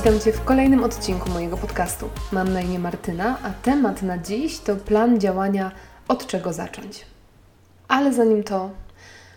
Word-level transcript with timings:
Witam 0.00 0.20
Cię 0.20 0.32
w 0.32 0.44
kolejnym 0.44 0.84
odcinku 0.84 1.30
mojego 1.30 1.56
podcastu. 1.56 2.08
Mam 2.32 2.52
na 2.52 2.60
imię 2.60 2.78
Martyna, 2.78 3.38
a 3.42 3.50
temat 3.50 4.02
na 4.02 4.18
dziś 4.18 4.58
to 4.58 4.76
plan 4.76 5.20
działania 5.20 5.72
od 6.08 6.26
czego 6.26 6.52
zacząć. 6.52 7.06
Ale 7.88 8.12
zanim 8.12 8.42
to, 8.42 8.70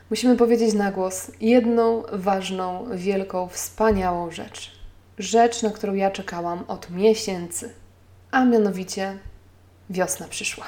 musimy 0.10 0.36
powiedzieć 0.36 0.73
na 0.73 0.91
głos 0.91 1.32
jedną 1.41 2.04
ważną, 2.14 2.86
wielką, 2.93 3.47
wspaniałą 3.47 4.32
rzecz. 4.32 4.71
Rzecz, 5.18 5.64
na 5.64 5.70
którą 5.70 5.93
ja 5.93 6.11
czekałam 6.11 6.64
od 6.68 6.89
miesięcy, 6.89 7.73
a 8.32 8.45
mianowicie 8.45 9.18
wiosna 9.89 10.28
przyszła 10.28 10.65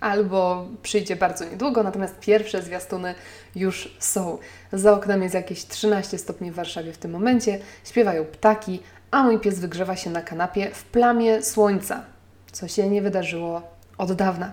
albo 0.00 0.66
przyjdzie 0.82 1.16
bardzo 1.16 1.44
niedługo, 1.44 1.82
natomiast 1.82 2.20
pierwsze 2.20 2.62
zwiastuny 2.62 3.14
już 3.54 3.96
są. 3.98 4.38
Za 4.72 4.92
oknem 4.92 5.22
jest 5.22 5.34
jakieś 5.34 5.66
13 5.66 6.18
stopni 6.18 6.50
w 6.50 6.54
Warszawie 6.54 6.92
w 6.92 6.98
tym 6.98 7.10
momencie, 7.10 7.58
śpiewają 7.84 8.24
ptaki, 8.24 8.80
a 9.10 9.22
mój 9.22 9.38
pies 9.38 9.58
wygrzewa 9.58 9.96
się 9.96 10.10
na 10.10 10.22
kanapie 10.22 10.70
w 10.70 10.84
plamie 10.84 11.42
słońca, 11.42 12.04
co 12.52 12.68
się 12.68 12.88
nie 12.88 13.02
wydarzyło 13.02 13.62
od 13.98 14.12
dawna. 14.12 14.52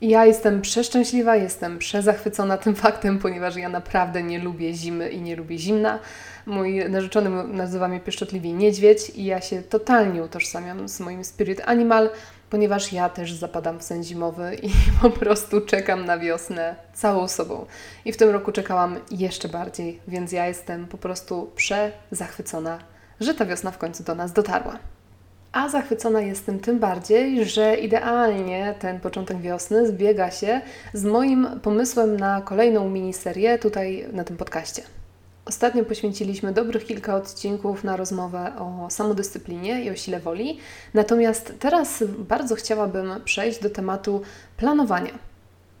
Ja 0.00 0.24
jestem 0.24 0.60
przeszczęśliwa, 0.60 1.36
jestem 1.36 1.78
przezachwycona 1.78 2.56
tym 2.56 2.74
faktem, 2.84 3.18
ponieważ 3.18 3.56
ja 3.56 3.68
naprawdę 3.68 4.22
nie 4.22 4.38
lubię 4.38 4.74
zimy 4.74 5.10
i 5.10 5.20
nie 5.20 5.36
lubię 5.36 5.58
zimna. 5.58 5.98
Mój 6.46 6.88
narzeczony 6.88 7.44
nazywa 7.44 7.88
mnie 7.88 8.00
pieszczotliwie 8.00 8.52
niedźwiedź 8.52 9.10
i 9.10 9.24
ja 9.24 9.40
się 9.40 9.62
totalnie 9.62 10.22
utożsamiam 10.22 10.88
z 10.88 11.00
moim 11.00 11.24
spirit 11.24 11.62
animal, 11.64 12.10
ponieważ 12.54 12.92
ja 12.92 13.08
też 13.08 13.32
zapadam 13.32 13.78
w 13.78 13.82
sen 13.82 14.04
zimowy 14.04 14.56
i 14.62 14.70
po 15.02 15.10
prostu 15.10 15.60
czekam 15.60 16.04
na 16.04 16.18
wiosnę 16.18 16.76
całą 16.92 17.28
sobą. 17.28 17.66
I 18.04 18.12
w 18.12 18.16
tym 18.16 18.30
roku 18.30 18.52
czekałam 18.52 18.96
jeszcze 19.10 19.48
bardziej, 19.48 20.00
więc 20.08 20.32
ja 20.32 20.46
jestem 20.46 20.86
po 20.86 20.98
prostu 20.98 21.50
przezachwycona, 21.56 22.78
że 23.20 23.34
ta 23.34 23.46
wiosna 23.46 23.70
w 23.70 23.78
końcu 23.78 24.04
do 24.04 24.14
nas 24.14 24.32
dotarła. 24.32 24.78
A 25.52 25.68
zachwycona 25.68 26.20
jestem 26.20 26.60
tym 26.60 26.78
bardziej, 26.78 27.44
że 27.44 27.76
idealnie 27.76 28.74
ten 28.78 29.00
początek 29.00 29.40
wiosny 29.40 29.86
zbiega 29.86 30.30
się 30.30 30.60
z 30.92 31.04
moim 31.04 31.48
pomysłem 31.62 32.16
na 32.16 32.42
kolejną 32.42 32.90
miniserię 32.90 33.58
tutaj 33.58 34.06
na 34.12 34.24
tym 34.24 34.36
podcaście. 34.36 34.82
Ostatnio 35.46 35.84
poświęciliśmy 35.84 36.52
dobrych 36.52 36.84
kilka 36.84 37.16
odcinków 37.16 37.84
na 37.84 37.96
rozmowę 37.96 38.52
o 38.58 38.90
samodyscyplinie 38.90 39.84
i 39.84 39.90
o 39.90 39.96
sile 39.96 40.20
woli, 40.20 40.58
natomiast 40.94 41.54
teraz 41.58 42.04
bardzo 42.18 42.54
chciałabym 42.54 43.12
przejść 43.24 43.62
do 43.62 43.70
tematu 43.70 44.22
planowania. 44.56 45.18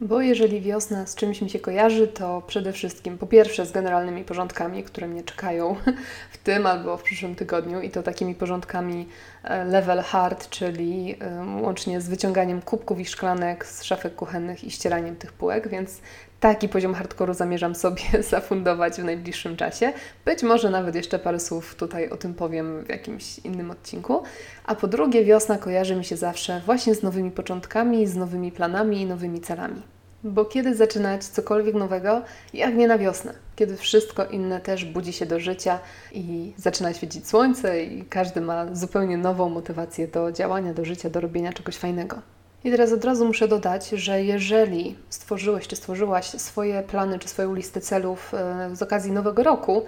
Bo 0.00 0.20
jeżeli 0.20 0.60
wiosna 0.60 1.06
z 1.06 1.14
czymś 1.14 1.42
mi 1.42 1.50
się 1.50 1.58
kojarzy, 1.58 2.08
to 2.08 2.42
przede 2.46 2.72
wszystkim 2.72 3.18
po 3.18 3.26
pierwsze 3.26 3.66
z 3.66 3.72
generalnymi 3.72 4.24
porządkami, 4.24 4.84
które 4.84 5.08
mnie 5.08 5.22
czekają 5.22 5.76
w 6.32 6.38
tym 6.38 6.66
albo 6.66 6.96
w 6.96 7.02
przyszłym 7.02 7.34
tygodniu, 7.34 7.80
i 7.80 7.90
to 7.90 8.02
takimi 8.02 8.34
porządkami 8.34 9.08
e, 9.44 9.64
level 9.64 10.02
hard, 10.02 10.50
czyli 10.50 11.18
łącznie 11.62 12.00
z 12.00 12.08
wyciąganiem 12.08 12.62
kubków 12.62 13.00
i 13.00 13.04
szklanek 13.06 13.66
z 13.66 13.82
szafek 13.82 14.14
kuchennych 14.14 14.64
i 14.64 14.70
ścieraniem 14.70 15.16
tych 15.16 15.32
półek, 15.32 15.68
więc 15.68 16.00
taki 16.44 16.68
poziom 16.68 16.94
hardkoru 16.94 17.34
zamierzam 17.34 17.74
sobie 17.74 18.02
zafundować 18.30 18.94
w 18.94 19.04
najbliższym 19.04 19.56
czasie. 19.56 19.92
Być 20.24 20.42
może 20.42 20.70
nawet 20.70 20.94
jeszcze 20.94 21.18
parę 21.18 21.40
słów 21.40 21.74
tutaj 21.74 22.10
o 22.10 22.16
tym 22.16 22.34
powiem 22.34 22.84
w 22.84 22.88
jakimś 22.88 23.38
innym 23.38 23.70
odcinku. 23.70 24.22
A 24.64 24.74
po 24.74 24.86
drugie, 24.86 25.24
wiosna 25.24 25.58
kojarzy 25.58 25.96
mi 25.96 26.04
się 26.04 26.16
zawsze 26.16 26.60
właśnie 26.66 26.94
z 26.94 27.02
nowymi 27.02 27.30
początkami, 27.30 28.06
z 28.06 28.16
nowymi 28.16 28.52
planami 28.52 29.00
i 29.00 29.06
nowymi 29.06 29.40
celami. 29.40 29.82
Bo 30.24 30.44
kiedy 30.44 30.74
zaczynać 30.74 31.24
cokolwiek 31.24 31.74
nowego, 31.74 32.22
jak 32.54 32.74
nie 32.74 32.88
na 32.88 32.98
wiosnę, 32.98 33.34
kiedy 33.56 33.76
wszystko 33.76 34.24
inne 34.24 34.60
też 34.60 34.84
budzi 34.84 35.12
się 35.12 35.26
do 35.26 35.40
życia 35.40 35.78
i 36.12 36.52
zaczyna 36.56 36.94
świecić 36.94 37.28
słońce 37.28 37.84
i 37.84 38.04
każdy 38.04 38.40
ma 38.40 38.74
zupełnie 38.74 39.16
nową 39.16 39.48
motywację 39.48 40.08
do 40.08 40.32
działania, 40.32 40.74
do 40.74 40.84
życia, 40.84 41.10
do 41.10 41.20
robienia 41.20 41.52
czegoś 41.52 41.76
fajnego. 41.76 42.33
I 42.64 42.70
teraz 42.70 42.92
od 42.92 43.04
razu 43.04 43.24
muszę 43.24 43.48
dodać, 43.48 43.88
że 43.88 44.24
jeżeli 44.24 44.96
stworzyłeś 45.10 45.68
czy 45.68 45.76
stworzyłaś 45.76 46.26
swoje 46.26 46.82
plany 46.82 47.18
czy 47.18 47.28
swoją 47.28 47.54
listę 47.54 47.80
celów 47.80 48.34
e, 48.34 48.76
z 48.76 48.82
okazji 48.82 49.12
nowego 49.12 49.42
roku, 49.42 49.82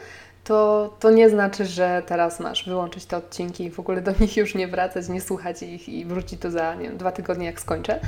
to, 0.47 0.95
to 1.01 1.11
nie 1.11 1.31
znaczy, 1.31 1.65
że 1.65 2.03
teraz 2.07 2.41
masz 2.41 2.69
wyłączyć 2.69 3.07
te 3.07 3.17
odcinki 3.17 3.65
i 3.65 3.71
w 3.71 3.81
ogóle 3.81 4.01
do 4.03 4.13
nich 4.21 4.37
już 4.37 4.55
nie 4.55 4.69
wracać, 4.69 5.09
nie 5.09 5.21
słuchać 5.21 5.63
ich 5.63 5.89
i 5.89 6.05
wrócić 6.05 6.41
to 6.41 6.51
za 6.51 6.77
wiem, 6.77 6.97
dwa 6.97 7.13
tygodnie, 7.13 7.47
jak 7.47 7.61
skończę. 7.61 8.01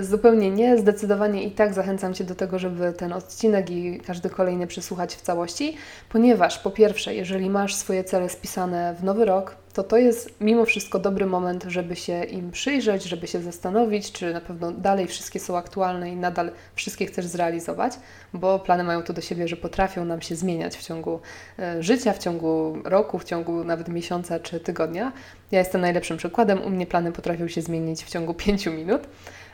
Zupełnie 0.00 0.50
nie. 0.50 0.78
Zdecydowanie 0.78 1.42
i 1.42 1.50
tak 1.50 1.74
zachęcam 1.74 2.14
Cię 2.14 2.24
do 2.24 2.34
tego, 2.34 2.58
żeby 2.58 2.92
ten 2.92 3.12
odcinek 3.12 3.70
i 3.70 4.00
każdy 4.06 4.30
kolejny 4.30 4.66
przesłuchać 4.66 5.14
w 5.14 5.20
całości, 5.20 5.76
ponieważ 6.08 6.58
po 6.58 6.70
pierwsze, 6.70 7.14
jeżeli 7.14 7.50
masz 7.50 7.74
swoje 7.74 8.04
cele 8.04 8.28
spisane 8.28 8.94
w 8.94 9.04
nowy 9.04 9.24
rok, 9.24 9.56
to 9.72 9.82
to 9.82 9.96
jest 9.96 10.40
mimo 10.40 10.64
wszystko 10.64 10.98
dobry 10.98 11.26
moment, 11.26 11.64
żeby 11.68 11.96
się 11.96 12.24
im 12.24 12.50
przyjrzeć, 12.50 13.04
żeby 13.04 13.26
się 13.26 13.42
zastanowić, 13.42 14.12
czy 14.12 14.32
na 14.32 14.40
pewno 14.40 14.72
dalej 14.72 15.06
wszystkie 15.06 15.40
są 15.40 15.56
aktualne 15.56 16.10
i 16.10 16.16
nadal 16.16 16.50
wszystkie 16.74 17.06
chcesz 17.06 17.26
zrealizować, 17.26 17.92
bo 18.34 18.58
plany 18.58 18.84
mają 18.84 19.02
to 19.02 19.12
do 19.12 19.20
siebie, 19.20 19.48
że 19.48 19.56
potrafią 19.56 20.04
nam 20.04 20.22
się 20.22 20.36
zmieniać 20.36 20.76
w 20.76 20.82
ciągu 20.82 21.20
e, 21.58 21.82
życia, 21.82 22.12
w 22.12 22.18
ciągu 22.18 22.78
roku, 22.84 23.18
w 23.18 23.24
ciągu 23.24 23.64
nawet 23.64 23.88
miesiąca 23.88 24.40
czy 24.40 24.60
tygodnia. 24.60 25.12
Ja 25.50 25.58
jestem 25.58 25.80
najlepszym 25.80 26.16
przykładem, 26.16 26.62
u 26.62 26.70
mnie 26.70 26.86
plany 26.86 27.12
potrafią 27.12 27.48
się 27.48 27.62
zmienić 27.62 28.04
w 28.04 28.10
ciągu 28.10 28.34
pięciu 28.34 28.72
minut. 28.72 29.02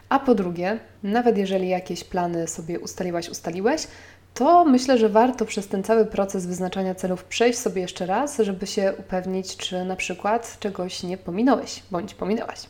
A 0.09 0.19
po 0.19 0.35
drugie, 0.35 0.79
nawet 1.03 1.39
jeżeli 1.39 1.69
jakieś 1.69 2.05
plany 2.05 2.49
sobie 2.49 2.81
ustaliłaś, 2.81 3.29
ustaliłeś, 3.29 3.87
to 4.35 4.65
myślę, 4.65 4.99
że 4.99 5.09
warto 5.09 5.45
przez 5.45 5.69
ten 5.69 5.83
cały 5.83 6.07
proces 6.07 6.47
wyznaczania 6.47 6.95
celów 6.95 7.25
przejść 7.25 7.59
sobie 7.59 7.83
jeszcze 7.83 8.07
raz, 8.07 8.39
żeby 8.39 8.67
się 8.67 8.93
upewnić, 8.99 9.57
czy 9.57 9.85
na 9.85 9.97
przykład 9.97 10.57
czegoś 10.61 11.03
nie 11.03 11.19
pominąłeś 11.19 11.83
bądź 11.91 12.15
pominęłaś. 12.15 12.61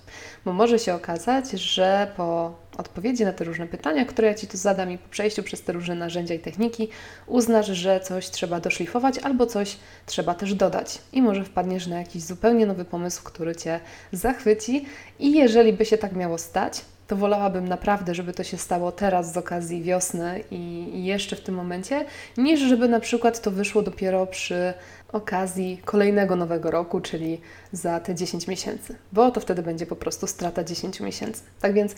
Bo 0.44 0.52
może 0.52 0.78
się 0.78 0.94
okazać, 0.94 1.50
że 1.50 2.12
po 2.16 2.54
odpowiedzi 2.78 3.24
na 3.24 3.32
te 3.32 3.44
różne 3.44 3.66
pytania, 3.66 4.04
które 4.04 4.28
ja 4.28 4.34
Ci 4.34 4.46
tu 4.46 4.56
zadam 4.56 4.90
i 4.90 4.98
po 4.98 5.08
przejściu 5.08 5.42
przez 5.42 5.62
te 5.62 5.72
różne 5.72 5.94
narzędzia 5.94 6.34
i 6.34 6.38
techniki, 6.38 6.88
uznasz, 7.26 7.66
że 7.66 8.00
coś 8.00 8.30
trzeba 8.30 8.60
doszlifować 8.60 9.18
albo 9.18 9.46
coś 9.46 9.76
trzeba 10.06 10.34
też 10.34 10.54
dodać. 10.54 10.98
I 11.12 11.22
może 11.22 11.44
wpadniesz 11.44 11.86
na 11.86 11.98
jakiś 11.98 12.22
zupełnie 12.22 12.66
nowy 12.66 12.84
pomysł, 12.84 13.24
który 13.24 13.56
Cię 13.56 13.80
zachwyci. 14.12 14.86
I 15.18 15.32
jeżeli 15.32 15.72
by 15.72 15.84
się 15.84 15.98
tak 15.98 16.12
miało 16.12 16.38
stać, 16.38 16.84
to 17.06 17.16
wolałabym 17.16 17.68
naprawdę, 17.68 18.14
żeby 18.14 18.32
to 18.32 18.44
się 18.44 18.56
stało 18.56 18.92
teraz 18.92 19.32
z 19.32 19.36
okazji 19.36 19.82
wiosny 19.82 20.44
i, 20.50 21.04
jeszcze 21.04 21.36
w 21.36 21.40
tym 21.40 21.54
momencie, 21.54 22.04
niż 22.36 22.60
żeby 22.60 22.88
na 22.88 23.00
przykład 23.00 23.40
to 23.40 23.50
wyszło 23.50 23.82
dopiero 23.82 24.26
przy 24.26 24.74
okazji 25.12 25.80
kolejnego 25.84 26.36
nowego 26.36 26.70
roku, 26.70 27.00
czyli 27.00 27.40
za 27.72 28.00
te 28.00 28.14
10 28.14 28.48
miesięcy, 28.48 28.96
bo 29.12 29.30
to 29.30 29.40
wtedy 29.40 29.62
będzie 29.62 29.86
po 29.86 29.96
prostu 29.96 30.26
strata 30.26 30.64
10 30.64 31.00
miesięcy. 31.00 31.42
Tak 31.60 31.72
więc 31.72 31.94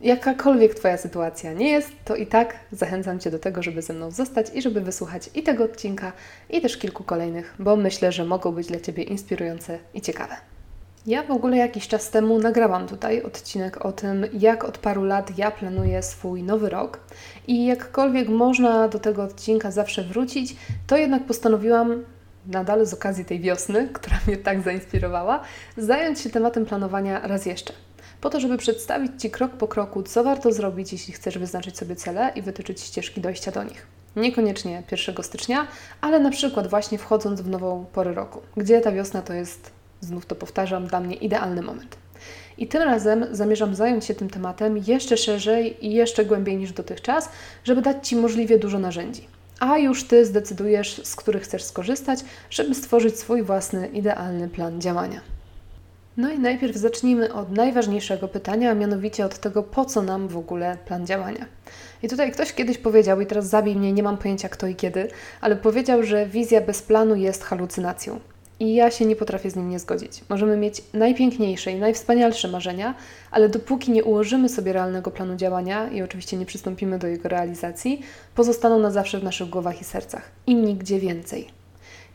jakakolwiek 0.00 0.74
Twoja 0.74 0.96
sytuacja 0.96 1.52
nie 1.52 1.70
jest, 1.70 1.90
to 2.04 2.16
i 2.16 2.26
tak 2.26 2.54
zachęcam 2.72 3.18
Cię 3.18 3.30
do 3.30 3.38
tego, 3.38 3.62
żeby 3.62 3.82
ze 3.82 3.92
mną 3.92 4.10
zostać 4.10 4.46
i 4.54 4.62
żeby 4.62 4.80
wysłuchać 4.80 5.30
i 5.34 5.42
tego 5.42 5.64
odcinka, 5.64 6.12
i 6.50 6.60
też 6.60 6.76
kilku 6.76 7.04
kolejnych, 7.04 7.54
bo 7.58 7.76
myślę, 7.76 8.12
że 8.12 8.24
mogą 8.24 8.52
być 8.52 8.66
dla 8.66 8.80
Ciebie 8.80 9.02
inspirujące 9.02 9.78
i 9.94 10.00
ciekawe. 10.00 10.51
Ja 11.06 11.22
w 11.22 11.30
ogóle 11.30 11.56
jakiś 11.56 11.88
czas 11.88 12.10
temu 12.10 12.38
nagrałam 12.38 12.86
tutaj 12.86 13.22
odcinek 13.22 13.84
o 13.84 13.92
tym, 13.92 14.26
jak 14.32 14.64
od 14.64 14.78
paru 14.78 15.04
lat 15.04 15.38
ja 15.38 15.50
planuję 15.50 16.02
swój 16.02 16.42
nowy 16.42 16.68
rok. 16.68 17.00
I 17.46 17.66
jakkolwiek 17.66 18.28
można 18.28 18.88
do 18.88 18.98
tego 18.98 19.22
odcinka 19.22 19.70
zawsze 19.70 20.04
wrócić, 20.04 20.56
to 20.86 20.96
jednak 20.96 21.24
postanowiłam 21.24 22.04
nadal 22.46 22.86
z 22.86 22.94
okazji 22.94 23.24
tej 23.24 23.40
wiosny, 23.40 23.88
która 23.92 24.16
mnie 24.26 24.36
tak 24.36 24.62
zainspirowała, 24.62 25.40
zająć 25.76 26.20
się 26.20 26.30
tematem 26.30 26.66
planowania 26.66 27.26
raz 27.26 27.46
jeszcze. 27.46 27.72
Po 28.20 28.30
to, 28.30 28.40
żeby 28.40 28.58
przedstawić 28.58 29.12
Ci 29.22 29.30
krok 29.30 29.52
po 29.52 29.68
kroku, 29.68 30.02
co 30.02 30.24
warto 30.24 30.52
zrobić, 30.52 30.92
jeśli 30.92 31.12
chcesz 31.12 31.38
wyznaczyć 31.38 31.78
sobie 31.78 31.96
cele 31.96 32.32
i 32.34 32.42
wytyczyć 32.42 32.80
ścieżki 32.80 33.20
dojścia 33.20 33.50
do 33.50 33.62
nich. 33.62 33.86
Niekoniecznie 34.16 34.82
1 34.90 35.24
stycznia, 35.24 35.66
ale 36.00 36.20
na 36.20 36.30
przykład 36.30 36.66
właśnie 36.66 36.98
wchodząc 36.98 37.40
w 37.40 37.48
nową 37.48 37.84
porę 37.92 38.14
roku, 38.14 38.40
gdzie 38.56 38.80
ta 38.80 38.92
wiosna 38.92 39.22
to 39.22 39.32
jest 39.32 39.81
znów 40.02 40.26
to 40.26 40.34
powtarzam, 40.34 40.86
dla 40.86 41.00
mnie 41.00 41.16
idealny 41.16 41.62
moment. 41.62 41.96
I 42.58 42.66
tym 42.66 42.82
razem 42.82 43.26
zamierzam 43.30 43.74
zająć 43.74 44.04
się 44.04 44.14
tym 44.14 44.30
tematem 44.30 44.78
jeszcze 44.86 45.16
szerzej 45.16 45.86
i 45.86 45.92
jeszcze 45.92 46.24
głębiej 46.24 46.56
niż 46.56 46.72
dotychczas, 46.72 47.28
żeby 47.64 47.82
dać 47.82 48.08
Ci 48.08 48.16
możliwie 48.16 48.58
dużo 48.58 48.78
narzędzi. 48.78 49.26
A 49.60 49.78
już 49.78 50.04
Ty 50.04 50.26
zdecydujesz, 50.26 51.00
z 51.04 51.16
których 51.16 51.42
chcesz 51.42 51.62
skorzystać, 51.62 52.18
żeby 52.50 52.74
stworzyć 52.74 53.18
swój 53.18 53.42
własny, 53.42 53.88
idealny 53.88 54.48
plan 54.48 54.80
działania. 54.80 55.20
No 56.16 56.30
i 56.30 56.38
najpierw 56.38 56.76
zacznijmy 56.76 57.34
od 57.34 57.52
najważniejszego 57.52 58.28
pytania, 58.28 58.70
a 58.70 58.74
mianowicie 58.74 59.24
od 59.24 59.38
tego, 59.38 59.62
po 59.62 59.84
co 59.84 60.02
nam 60.02 60.28
w 60.28 60.36
ogóle 60.36 60.76
plan 60.86 61.06
działania. 61.06 61.46
I 62.02 62.08
tutaj 62.08 62.32
ktoś 62.32 62.52
kiedyś 62.52 62.78
powiedział, 62.78 63.20
i 63.20 63.26
teraz 63.26 63.46
zabij 63.46 63.76
mnie, 63.76 63.92
nie 63.92 64.02
mam 64.02 64.18
pojęcia 64.18 64.48
kto 64.48 64.66
i 64.66 64.74
kiedy, 64.74 65.08
ale 65.40 65.56
powiedział, 65.56 66.02
że 66.02 66.26
wizja 66.26 66.60
bez 66.60 66.82
planu 66.82 67.14
jest 67.14 67.44
halucynacją. 67.44 68.20
I 68.62 68.74
ja 68.74 68.90
się 68.90 69.06
nie 69.06 69.16
potrafię 69.16 69.50
z 69.50 69.56
nim 69.56 69.70
nie 69.70 69.78
zgodzić. 69.78 70.20
Możemy 70.28 70.56
mieć 70.56 70.82
najpiękniejsze 70.92 71.72
i 71.72 71.78
najwspanialsze 71.78 72.48
marzenia, 72.48 72.94
ale 73.30 73.48
dopóki 73.48 73.90
nie 73.90 74.04
ułożymy 74.04 74.48
sobie 74.48 74.72
realnego 74.72 75.10
planu 75.10 75.36
działania 75.36 75.90
i 75.90 76.02
oczywiście 76.02 76.36
nie 76.36 76.46
przystąpimy 76.46 76.98
do 76.98 77.06
jego 77.06 77.28
realizacji, 77.28 78.02
pozostaną 78.34 78.78
na 78.78 78.90
zawsze 78.90 79.18
w 79.18 79.24
naszych 79.24 79.48
głowach 79.48 79.80
i 79.80 79.84
sercach 79.84 80.30
i 80.46 80.54
nigdzie 80.54 80.98
więcej. 80.98 81.48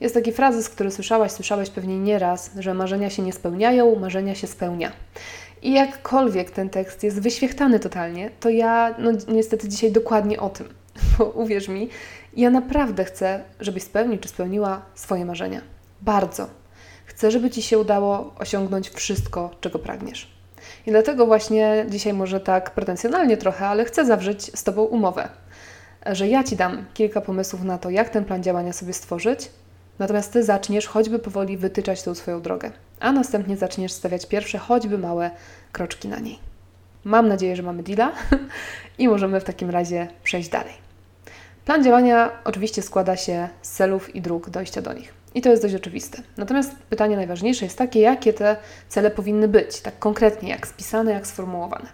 Jest 0.01 0.13
taki 0.13 0.31
frazes, 0.31 0.69
który 0.69 0.91
słyszałaś, 0.91 1.31
słyszałeś 1.31 1.69
pewnie 1.69 1.99
nieraz, 1.99 2.51
że 2.59 2.73
marzenia 2.73 3.09
się 3.09 3.21
nie 3.21 3.33
spełniają, 3.33 3.95
marzenia 3.95 4.35
się 4.35 4.47
spełnia. 4.47 4.91
I 5.61 5.73
jakkolwiek 5.73 6.51
ten 6.51 6.69
tekst 6.69 7.03
jest 7.03 7.21
wyświechtany 7.21 7.79
totalnie, 7.79 8.29
to 8.39 8.49
ja 8.49 8.95
no, 8.99 9.11
niestety 9.27 9.69
dzisiaj 9.69 9.91
dokładnie 9.91 10.39
o 10.39 10.49
tym. 10.49 10.67
Bo 11.17 11.25
uwierz 11.25 11.67
mi, 11.67 11.89
ja 12.37 12.49
naprawdę 12.49 13.05
chcę, 13.05 13.43
żebyś 13.59 13.83
spełnił 13.83 14.19
czy 14.19 14.29
spełniła 14.29 14.81
swoje 14.95 15.25
marzenia. 15.25 15.76
Bardzo. 16.01 16.47
Chcę, 17.05 17.31
żeby 17.31 17.49
Ci 17.49 17.61
się 17.61 17.79
udało 17.79 18.33
osiągnąć 18.39 18.89
wszystko, 18.89 19.51
czego 19.61 19.79
pragniesz. 19.79 20.37
I 20.85 20.91
dlatego 20.91 21.25
właśnie 21.25 21.85
dzisiaj 21.89 22.13
może 22.13 22.39
tak 22.39 22.71
pretensjonalnie 22.71 23.37
trochę, 23.37 23.67
ale 23.67 23.85
chcę 23.85 24.05
zawrzeć 24.05 24.59
z 24.59 24.63
Tobą 24.63 24.83
umowę, 24.83 25.29
że 26.05 26.27
ja 26.27 26.43
Ci 26.43 26.55
dam 26.55 26.85
kilka 26.93 27.21
pomysłów 27.21 27.63
na 27.63 27.77
to, 27.77 27.89
jak 27.89 28.09
ten 28.09 28.25
plan 28.25 28.43
działania 28.43 28.73
sobie 28.73 28.93
stworzyć, 28.93 29.49
natomiast 29.99 30.33
Ty 30.33 30.43
zaczniesz 30.43 30.87
choćby 30.87 31.19
powoli 31.19 31.57
wytyczać 31.57 32.03
tą 32.03 32.15
swoją 32.15 32.41
drogę, 32.41 32.71
a 32.99 33.11
następnie 33.11 33.57
zaczniesz 33.57 33.91
stawiać 33.91 34.25
pierwsze, 34.25 34.57
choćby 34.57 34.97
małe 34.97 35.31
kroczki 35.71 36.07
na 36.07 36.19
niej. 36.19 36.39
Mam 37.03 37.27
nadzieję, 37.27 37.55
że 37.55 37.63
mamy 37.63 37.83
deala 37.83 38.11
i 38.99 39.07
możemy 39.07 39.39
w 39.39 39.43
takim 39.43 39.69
razie 39.69 40.07
przejść 40.23 40.49
dalej. 40.49 40.73
Plan 41.65 41.83
działania 41.83 42.31
oczywiście 42.43 42.81
składa 42.81 43.15
się 43.15 43.49
z 43.61 43.71
celów 43.71 44.15
i 44.15 44.21
dróg 44.21 44.49
dojścia 44.49 44.81
do 44.81 44.93
nich. 44.93 45.13
I 45.37 45.41
to 45.41 45.49
jest 45.49 45.61
dość 45.61 45.75
oczywiste. 45.75 46.21
Natomiast 46.37 46.75
pytanie 46.89 47.15
najważniejsze 47.15 47.65
jest 47.65 47.77
takie, 47.77 47.99
jakie 47.99 48.33
te 48.33 48.55
cele 48.89 49.11
powinny 49.11 49.47
być, 49.47 49.81
tak 49.81 49.99
konkretnie, 49.99 50.49
jak 50.49 50.67
spisane, 50.67 51.11
jak 51.11 51.27
sformułowane. 51.27 51.85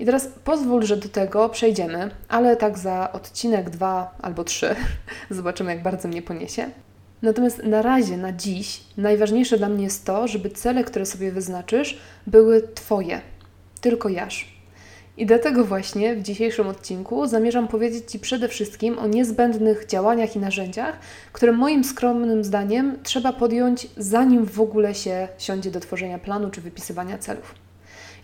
I 0.00 0.04
teraz 0.04 0.28
pozwól, 0.44 0.82
że 0.82 0.96
do 0.96 1.08
tego 1.08 1.48
przejdziemy, 1.48 2.10
ale 2.28 2.56
tak 2.56 2.78
za 2.78 3.12
odcinek 3.12 3.70
dwa 3.70 4.14
albo 4.22 4.44
trzy. 4.44 4.76
Zobaczymy, 5.30 5.74
jak 5.74 5.82
bardzo 5.82 6.08
mnie 6.08 6.22
poniesie. 6.22 6.70
Natomiast 7.22 7.62
na 7.62 7.82
razie, 7.82 8.16
na 8.16 8.32
dziś, 8.32 8.80
najważniejsze 8.96 9.58
dla 9.58 9.68
mnie 9.68 9.84
jest 9.84 10.06
to, 10.06 10.28
żeby 10.28 10.50
cele, 10.50 10.84
które 10.84 11.06
sobie 11.06 11.32
wyznaczysz, 11.32 11.98
były 12.26 12.68
Twoje, 12.74 13.20
tylko 13.80 14.08
jasz. 14.08 14.59
I 15.20 15.26
dlatego 15.26 15.64
właśnie 15.64 16.16
w 16.16 16.22
dzisiejszym 16.22 16.68
odcinku 16.68 17.26
zamierzam 17.26 17.68
powiedzieć 17.68 18.10
Ci 18.10 18.18
przede 18.18 18.48
wszystkim 18.48 18.98
o 18.98 19.06
niezbędnych 19.06 19.86
działaniach 19.86 20.36
i 20.36 20.38
narzędziach, 20.38 20.98
które 21.32 21.52
moim 21.52 21.84
skromnym 21.84 22.44
zdaniem 22.44 22.96
trzeba 23.02 23.32
podjąć, 23.32 23.86
zanim 23.96 24.46
w 24.46 24.60
ogóle 24.60 24.94
się 24.94 25.28
siądzie 25.38 25.70
do 25.70 25.80
tworzenia 25.80 26.18
planu 26.18 26.50
czy 26.50 26.60
wypisywania 26.60 27.18
celów. 27.18 27.54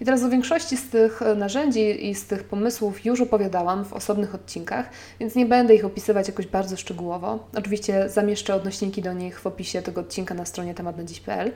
I 0.01 0.05
teraz 0.05 0.23
o 0.23 0.29
większości 0.29 0.77
z 0.77 0.89
tych 0.89 1.21
narzędzi 1.37 2.07
i 2.07 2.15
z 2.15 2.27
tych 2.27 2.45
pomysłów 2.45 3.05
już 3.05 3.21
opowiadałam 3.21 3.85
w 3.85 3.93
osobnych 3.93 4.35
odcinkach, 4.35 4.91
więc 5.21 5.35
nie 5.35 5.47
będę 5.47 5.75
ich 5.75 5.85
opisywać 5.85 6.29
jakoś 6.29 6.47
bardzo 6.47 6.77
szczegółowo. 6.77 7.49
Oczywiście 7.59 8.09
zamieszczę 8.09 8.55
odnośniki 8.55 9.03
do 9.03 9.13
nich 9.13 9.41
w 9.41 9.47
opisie 9.47 9.83
tego 9.83 10.01
odcinka 10.01 10.35
na 10.35 10.45
stronie 10.45 10.75
tematnadziś.pl. 10.75 11.53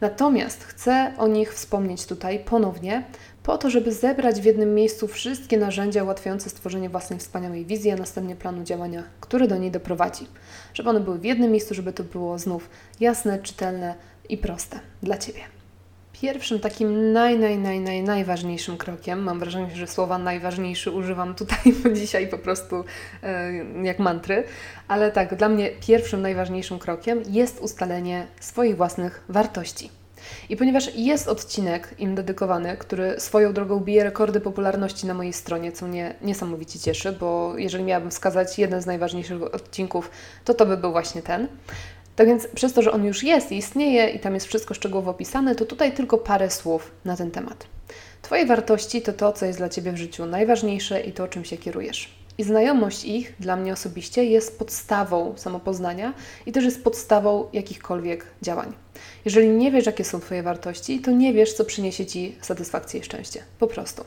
Natomiast 0.00 0.64
chcę 0.64 1.12
o 1.18 1.28
nich 1.28 1.54
wspomnieć 1.54 2.06
tutaj 2.06 2.38
ponownie, 2.38 3.04
po 3.42 3.58
to, 3.58 3.70
żeby 3.70 3.92
zebrać 3.92 4.40
w 4.40 4.44
jednym 4.44 4.74
miejscu 4.74 5.08
wszystkie 5.08 5.58
narzędzia 5.58 6.04
ułatwiające 6.04 6.50
stworzenie 6.50 6.90
własnej 6.90 7.18
wspaniałej 7.18 7.64
wizji, 7.64 7.90
a 7.90 7.96
następnie 7.96 8.36
planu 8.36 8.64
działania, 8.64 9.02
który 9.20 9.48
do 9.48 9.56
niej 9.56 9.70
doprowadzi. 9.70 10.26
Żeby 10.74 10.90
one 10.90 11.00
były 11.00 11.18
w 11.18 11.24
jednym 11.24 11.50
miejscu, 11.52 11.74
żeby 11.74 11.92
to 11.92 12.04
było 12.04 12.38
znów 12.38 12.70
jasne, 13.00 13.38
czytelne 13.38 13.94
i 14.28 14.38
proste 14.38 14.80
dla 15.02 15.18
Ciebie. 15.18 15.57
Pierwszym 16.20 16.60
takim 16.60 17.12
naj, 17.12 17.38
naj, 17.38 17.58
naj, 17.58 17.80
naj, 17.80 18.02
najważniejszym 18.02 18.76
krokiem, 18.76 19.22
mam 19.22 19.38
wrażenie, 19.38 19.76
że 19.76 19.86
słowa 19.86 20.18
najważniejszy 20.18 20.90
używam 20.90 21.34
tutaj 21.34 21.58
dzisiaj 22.00 22.28
po 22.28 22.38
prostu 22.38 22.84
e, 23.22 23.52
jak 23.82 23.98
mantry, 23.98 24.44
ale 24.88 25.12
tak, 25.12 25.36
dla 25.36 25.48
mnie 25.48 25.70
pierwszym 25.86 26.22
najważniejszym 26.22 26.78
krokiem 26.78 27.22
jest 27.28 27.60
ustalenie 27.60 28.26
swoich 28.40 28.76
własnych 28.76 29.24
wartości. 29.28 29.90
I 30.48 30.56
ponieważ 30.56 30.94
jest 30.94 31.28
odcinek 31.28 31.94
im 31.98 32.14
dedykowany, 32.14 32.76
który 32.76 33.20
swoją 33.20 33.52
drogą 33.52 33.80
bije 33.80 34.04
rekordy 34.04 34.40
popularności 34.40 35.06
na 35.06 35.14
mojej 35.14 35.32
stronie, 35.32 35.72
co 35.72 35.86
mnie 35.86 36.14
niesamowicie 36.22 36.78
cieszy, 36.78 37.12
bo 37.12 37.52
jeżeli 37.56 37.84
miałabym 37.84 38.10
wskazać 38.10 38.58
jeden 38.58 38.82
z 38.82 38.86
najważniejszych 38.86 39.42
odcinków, 39.42 40.10
to 40.44 40.54
to 40.54 40.66
by 40.66 40.76
był 40.76 40.92
właśnie 40.92 41.22
ten. 41.22 41.48
Tak 42.18 42.26
więc 42.26 42.46
przez 42.46 42.72
to, 42.72 42.82
że 42.82 42.92
on 42.92 43.04
już 43.04 43.22
jest 43.22 43.52
i 43.52 43.56
istnieje 43.56 44.08
i 44.08 44.18
tam 44.20 44.34
jest 44.34 44.46
wszystko 44.46 44.74
szczegółowo 44.74 45.10
opisane, 45.10 45.54
to 45.54 45.64
tutaj 45.64 45.92
tylko 45.92 46.18
parę 46.18 46.50
słów 46.50 46.90
na 47.04 47.16
ten 47.16 47.30
temat. 47.30 47.66
Twoje 48.22 48.46
wartości 48.46 49.02
to 49.02 49.12
to, 49.12 49.32
co 49.32 49.46
jest 49.46 49.58
dla 49.58 49.68
Ciebie 49.68 49.92
w 49.92 49.96
życiu 49.96 50.26
najważniejsze 50.26 51.00
i 51.00 51.12
to, 51.12 51.28
czym 51.28 51.44
się 51.44 51.56
kierujesz. 51.56 52.10
I 52.38 52.44
znajomość 52.44 53.04
ich 53.04 53.34
dla 53.40 53.56
mnie 53.56 53.72
osobiście 53.72 54.24
jest 54.24 54.58
podstawą 54.58 55.34
samopoznania 55.36 56.14
i 56.46 56.52
też 56.52 56.64
jest 56.64 56.84
podstawą 56.84 57.48
jakichkolwiek 57.52 58.26
działań. 58.42 58.72
Jeżeli 59.24 59.48
nie 59.48 59.70
wiesz, 59.70 59.86
jakie 59.86 60.04
są 60.04 60.20
Twoje 60.20 60.42
wartości, 60.42 61.00
to 61.00 61.10
nie 61.10 61.32
wiesz, 61.32 61.52
co 61.52 61.64
przyniesie 61.64 62.06
Ci 62.06 62.36
satysfakcję 62.40 63.00
i 63.00 63.02
szczęście. 63.02 63.42
Po 63.58 63.66
prostu. 63.66 64.04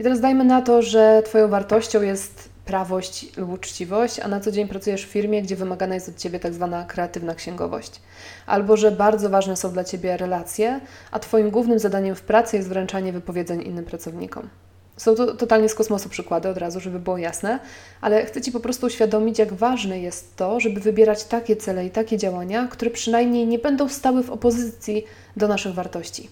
I 0.00 0.02
teraz 0.02 0.20
dajmy 0.20 0.44
na 0.44 0.62
to, 0.62 0.82
że 0.82 1.22
Twoją 1.26 1.48
wartością 1.48 2.02
jest 2.02 2.51
prawość 2.64 3.36
lub 3.36 3.52
uczciwość, 3.52 4.20
a 4.20 4.28
na 4.28 4.40
co 4.40 4.52
dzień 4.52 4.68
pracujesz 4.68 5.06
w 5.06 5.08
firmie, 5.08 5.42
gdzie 5.42 5.56
wymagana 5.56 5.94
jest 5.94 6.08
od 6.08 6.16
Ciebie 6.16 6.40
tak 6.40 6.54
zwana 6.54 6.84
kreatywna 6.84 7.34
księgowość. 7.34 8.00
Albo 8.46 8.76
że 8.76 8.90
bardzo 8.90 9.30
ważne 9.30 9.56
są 9.56 9.72
dla 9.72 9.84
Ciebie 9.84 10.16
relacje, 10.16 10.80
a 11.10 11.18
Twoim 11.18 11.50
głównym 11.50 11.78
zadaniem 11.78 12.14
w 12.14 12.22
pracy 12.22 12.56
jest 12.56 12.68
wręczanie 12.68 13.12
wypowiedzeń 13.12 13.62
innym 13.62 13.84
pracownikom. 13.84 14.48
Są 14.96 15.14
to 15.14 15.34
totalnie 15.34 15.68
z 15.68 15.74
kosmosu 15.74 16.08
przykłady, 16.08 16.48
od 16.48 16.56
razu, 16.56 16.80
żeby 16.80 16.98
było 16.98 17.18
jasne, 17.18 17.60
ale 18.00 18.26
chcę 18.26 18.40
Ci 18.40 18.52
po 18.52 18.60
prostu 18.60 18.86
uświadomić, 18.86 19.38
jak 19.38 19.52
ważne 19.52 20.00
jest 20.00 20.36
to, 20.36 20.60
żeby 20.60 20.80
wybierać 20.80 21.24
takie 21.24 21.56
cele 21.56 21.86
i 21.86 21.90
takie 21.90 22.18
działania, 22.18 22.68
które 22.70 22.90
przynajmniej 22.90 23.46
nie 23.46 23.58
będą 23.58 23.88
stały 23.88 24.22
w 24.22 24.30
opozycji 24.30 25.04
do 25.36 25.48
naszych 25.48 25.74
wartości. 25.74 26.28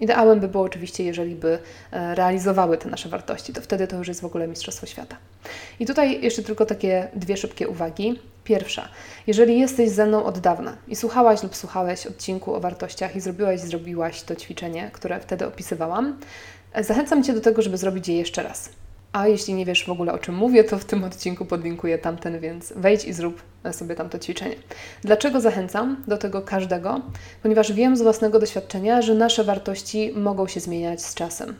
Ideałem 0.00 0.40
by 0.40 0.48
było 0.48 0.64
oczywiście, 0.64 1.04
jeżeli 1.04 1.34
by 1.34 1.58
e, 1.92 2.14
realizowały 2.14 2.78
te 2.78 2.88
nasze 2.88 3.08
wartości, 3.08 3.52
to 3.52 3.60
wtedy 3.60 3.86
to 3.86 3.96
już 3.96 4.08
jest 4.08 4.20
w 4.20 4.24
ogóle 4.24 4.48
Mistrzostwo 4.48 4.86
Świata. 4.86 5.16
I 5.80 5.86
tutaj 5.86 6.22
jeszcze 6.22 6.42
tylko 6.42 6.66
takie 6.66 7.08
dwie 7.14 7.36
szybkie 7.36 7.68
uwagi. 7.68 8.20
Pierwsza, 8.44 8.88
jeżeli 9.26 9.60
jesteś 9.60 9.90
ze 9.90 10.06
mną 10.06 10.24
od 10.24 10.38
dawna 10.38 10.76
i 10.88 10.96
słuchałaś 10.96 11.42
lub 11.42 11.56
słuchałeś 11.56 12.06
odcinku 12.06 12.54
o 12.54 12.60
wartościach 12.60 13.16
i 13.16 13.20
zrobiłaś, 13.20 13.60
zrobiłaś 13.60 14.22
to 14.22 14.36
ćwiczenie, 14.36 14.90
które 14.92 15.20
wtedy 15.20 15.46
opisywałam, 15.46 16.18
Zachęcam 16.80 17.24
Cię 17.24 17.32
do 17.32 17.40
tego, 17.40 17.62
żeby 17.62 17.76
zrobić 17.76 18.08
je 18.08 18.16
jeszcze 18.16 18.42
raz. 18.42 18.70
A 19.12 19.28
jeśli 19.28 19.54
nie 19.54 19.66
wiesz 19.66 19.84
w 19.86 19.90
ogóle 19.90 20.12
o 20.12 20.18
czym 20.18 20.34
mówię, 20.34 20.64
to 20.64 20.78
w 20.78 20.84
tym 20.84 21.04
odcinku 21.04 21.44
podlinkuję 21.44 21.98
tamten, 21.98 22.40
więc 22.40 22.72
wejdź 22.76 23.04
i 23.04 23.12
zrób 23.12 23.42
sobie 23.72 23.94
tamto 23.94 24.18
ćwiczenie. 24.18 24.56
Dlaczego 25.02 25.40
zachęcam 25.40 26.04
do 26.08 26.18
tego 26.18 26.42
każdego? 26.42 27.00
Ponieważ 27.42 27.72
wiem 27.72 27.96
z 27.96 28.02
własnego 28.02 28.38
doświadczenia, 28.38 29.02
że 29.02 29.14
nasze 29.14 29.44
wartości 29.44 30.12
mogą 30.16 30.46
się 30.46 30.60
zmieniać 30.60 31.02
z 31.02 31.14
czasem. 31.14 31.54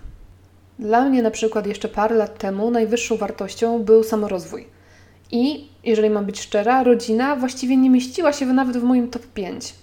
Dla 0.78 1.04
mnie 1.04 1.22
na 1.22 1.30
przykład 1.30 1.66
jeszcze 1.66 1.88
parę 1.88 2.16
lat 2.16 2.38
temu 2.38 2.70
najwyższą 2.70 3.16
wartością 3.16 3.82
był 3.82 4.04
samorozwój. 4.04 4.66
I 5.30 5.68
jeżeli 5.84 6.10
mam 6.10 6.26
być 6.26 6.40
szczera, 6.40 6.84
rodzina 6.84 7.36
właściwie 7.36 7.76
nie 7.76 7.90
mieściła 7.90 8.32
się 8.32 8.46
nawet 8.46 8.76
w 8.76 8.82
moim 8.82 9.10
top 9.10 9.26
5. 9.26 9.74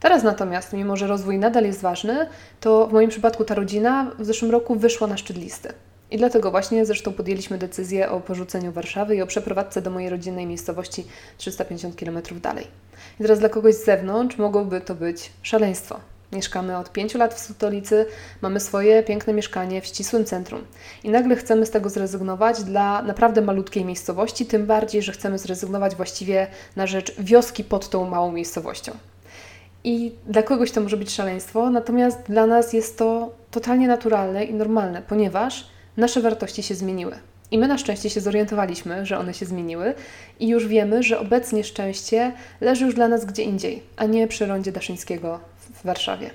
Teraz 0.00 0.22
natomiast, 0.22 0.72
mimo 0.72 0.96
że 0.96 1.06
rozwój 1.06 1.38
nadal 1.38 1.64
jest 1.64 1.80
ważny, 1.80 2.26
to 2.60 2.86
w 2.86 2.92
moim 2.92 3.10
przypadku 3.10 3.44
ta 3.44 3.54
rodzina 3.54 4.10
w 4.18 4.24
zeszłym 4.24 4.50
roku 4.50 4.74
wyszła 4.74 5.06
na 5.06 5.16
szczyt 5.16 5.36
listy. 5.36 5.72
I 6.12 6.16
dlatego 6.16 6.50
właśnie 6.50 6.86
zresztą 6.86 7.12
podjęliśmy 7.12 7.58
decyzję 7.58 8.10
o 8.10 8.20
porzuceniu 8.20 8.72
Warszawy 8.72 9.16
i 9.16 9.22
o 9.22 9.26
przeprowadzce 9.26 9.82
do 9.82 9.90
mojej 9.90 10.10
rodzinnej 10.10 10.46
miejscowości 10.46 11.04
350 11.38 11.96
km 11.96 12.18
dalej. 12.40 12.66
I 13.20 13.22
teraz 13.22 13.38
dla 13.38 13.48
kogoś 13.48 13.74
z 13.74 13.84
zewnątrz 13.84 14.38
mogłoby 14.38 14.80
to 14.80 14.94
być 14.94 15.32
szaleństwo. 15.42 16.00
Mieszkamy 16.32 16.78
od 16.78 16.92
pięciu 16.92 17.18
lat 17.18 17.34
w 17.34 17.38
stolicy, 17.38 18.06
mamy 18.42 18.60
swoje 18.60 19.02
piękne 19.02 19.32
mieszkanie 19.32 19.80
w 19.80 19.86
ścisłym 19.86 20.24
centrum. 20.24 20.64
I 21.04 21.10
nagle 21.10 21.36
chcemy 21.36 21.66
z 21.66 21.70
tego 21.70 21.90
zrezygnować 21.90 22.64
dla 22.64 23.02
naprawdę 23.02 23.42
malutkiej 23.42 23.84
miejscowości, 23.84 24.46
tym 24.46 24.66
bardziej, 24.66 25.02
że 25.02 25.12
chcemy 25.12 25.38
zrezygnować 25.38 25.94
właściwie 25.94 26.46
na 26.76 26.86
rzecz 26.86 27.20
wioski 27.20 27.64
pod 27.64 27.88
tą 27.88 28.10
małą 28.10 28.32
miejscowością. 28.32 28.92
I 29.84 30.12
dla 30.26 30.42
kogoś 30.42 30.70
to 30.70 30.80
może 30.80 30.96
być 30.96 31.10
szaleństwo, 31.14 31.70
natomiast 31.70 32.18
dla 32.22 32.46
nas 32.46 32.72
jest 32.72 32.98
to 32.98 33.32
totalnie 33.50 33.88
naturalne 33.88 34.44
i 34.44 34.54
normalne, 34.54 35.02
ponieważ 35.02 35.71
nasze 35.96 36.20
wartości 36.20 36.62
się 36.62 36.74
zmieniły. 36.74 37.18
I 37.50 37.58
my 37.58 37.68
na 37.68 37.78
szczęście 37.78 38.10
się 38.10 38.20
zorientowaliśmy, 38.20 39.06
że 39.06 39.18
one 39.18 39.34
się 39.34 39.46
zmieniły 39.46 39.94
i 40.40 40.48
już 40.48 40.66
wiemy, 40.66 41.02
że 41.02 41.18
obecnie 41.18 41.64
szczęście 41.64 42.32
leży 42.60 42.84
już 42.84 42.94
dla 42.94 43.08
nas 43.08 43.24
gdzie 43.24 43.42
indziej, 43.42 43.82
a 43.96 44.04
nie 44.04 44.28
przy 44.28 44.46
rondzie 44.46 44.72
Daszyńskiego 44.72 45.40
w 45.74 45.86
Warszawie. 45.86 46.30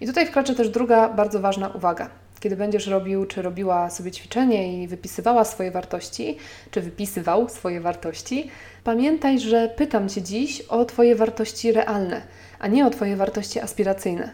I 0.00 0.06
tutaj 0.06 0.26
wkracza 0.26 0.54
też 0.54 0.68
druga 0.68 1.08
bardzo 1.08 1.40
ważna 1.40 1.68
uwaga. 1.68 2.10
Kiedy 2.40 2.56
będziesz 2.56 2.86
robił 2.86 3.26
czy 3.26 3.42
robiła 3.42 3.90
sobie 3.90 4.10
ćwiczenie 4.10 4.82
i 4.82 4.88
wypisywała 4.88 5.44
swoje 5.44 5.70
wartości, 5.70 6.36
czy 6.70 6.80
wypisywał 6.80 7.48
swoje 7.48 7.80
wartości, 7.80 8.50
pamiętaj, 8.84 9.40
że 9.40 9.68
pytam 9.76 10.08
Cię 10.08 10.22
dziś 10.22 10.60
o 10.60 10.84
Twoje 10.84 11.16
wartości 11.16 11.72
realne– 11.72 12.22
a 12.64 12.68
nie 12.68 12.86
o 12.86 12.90
Twoje 12.90 13.16
wartości 13.16 13.60
aspiracyjne. 13.60 14.30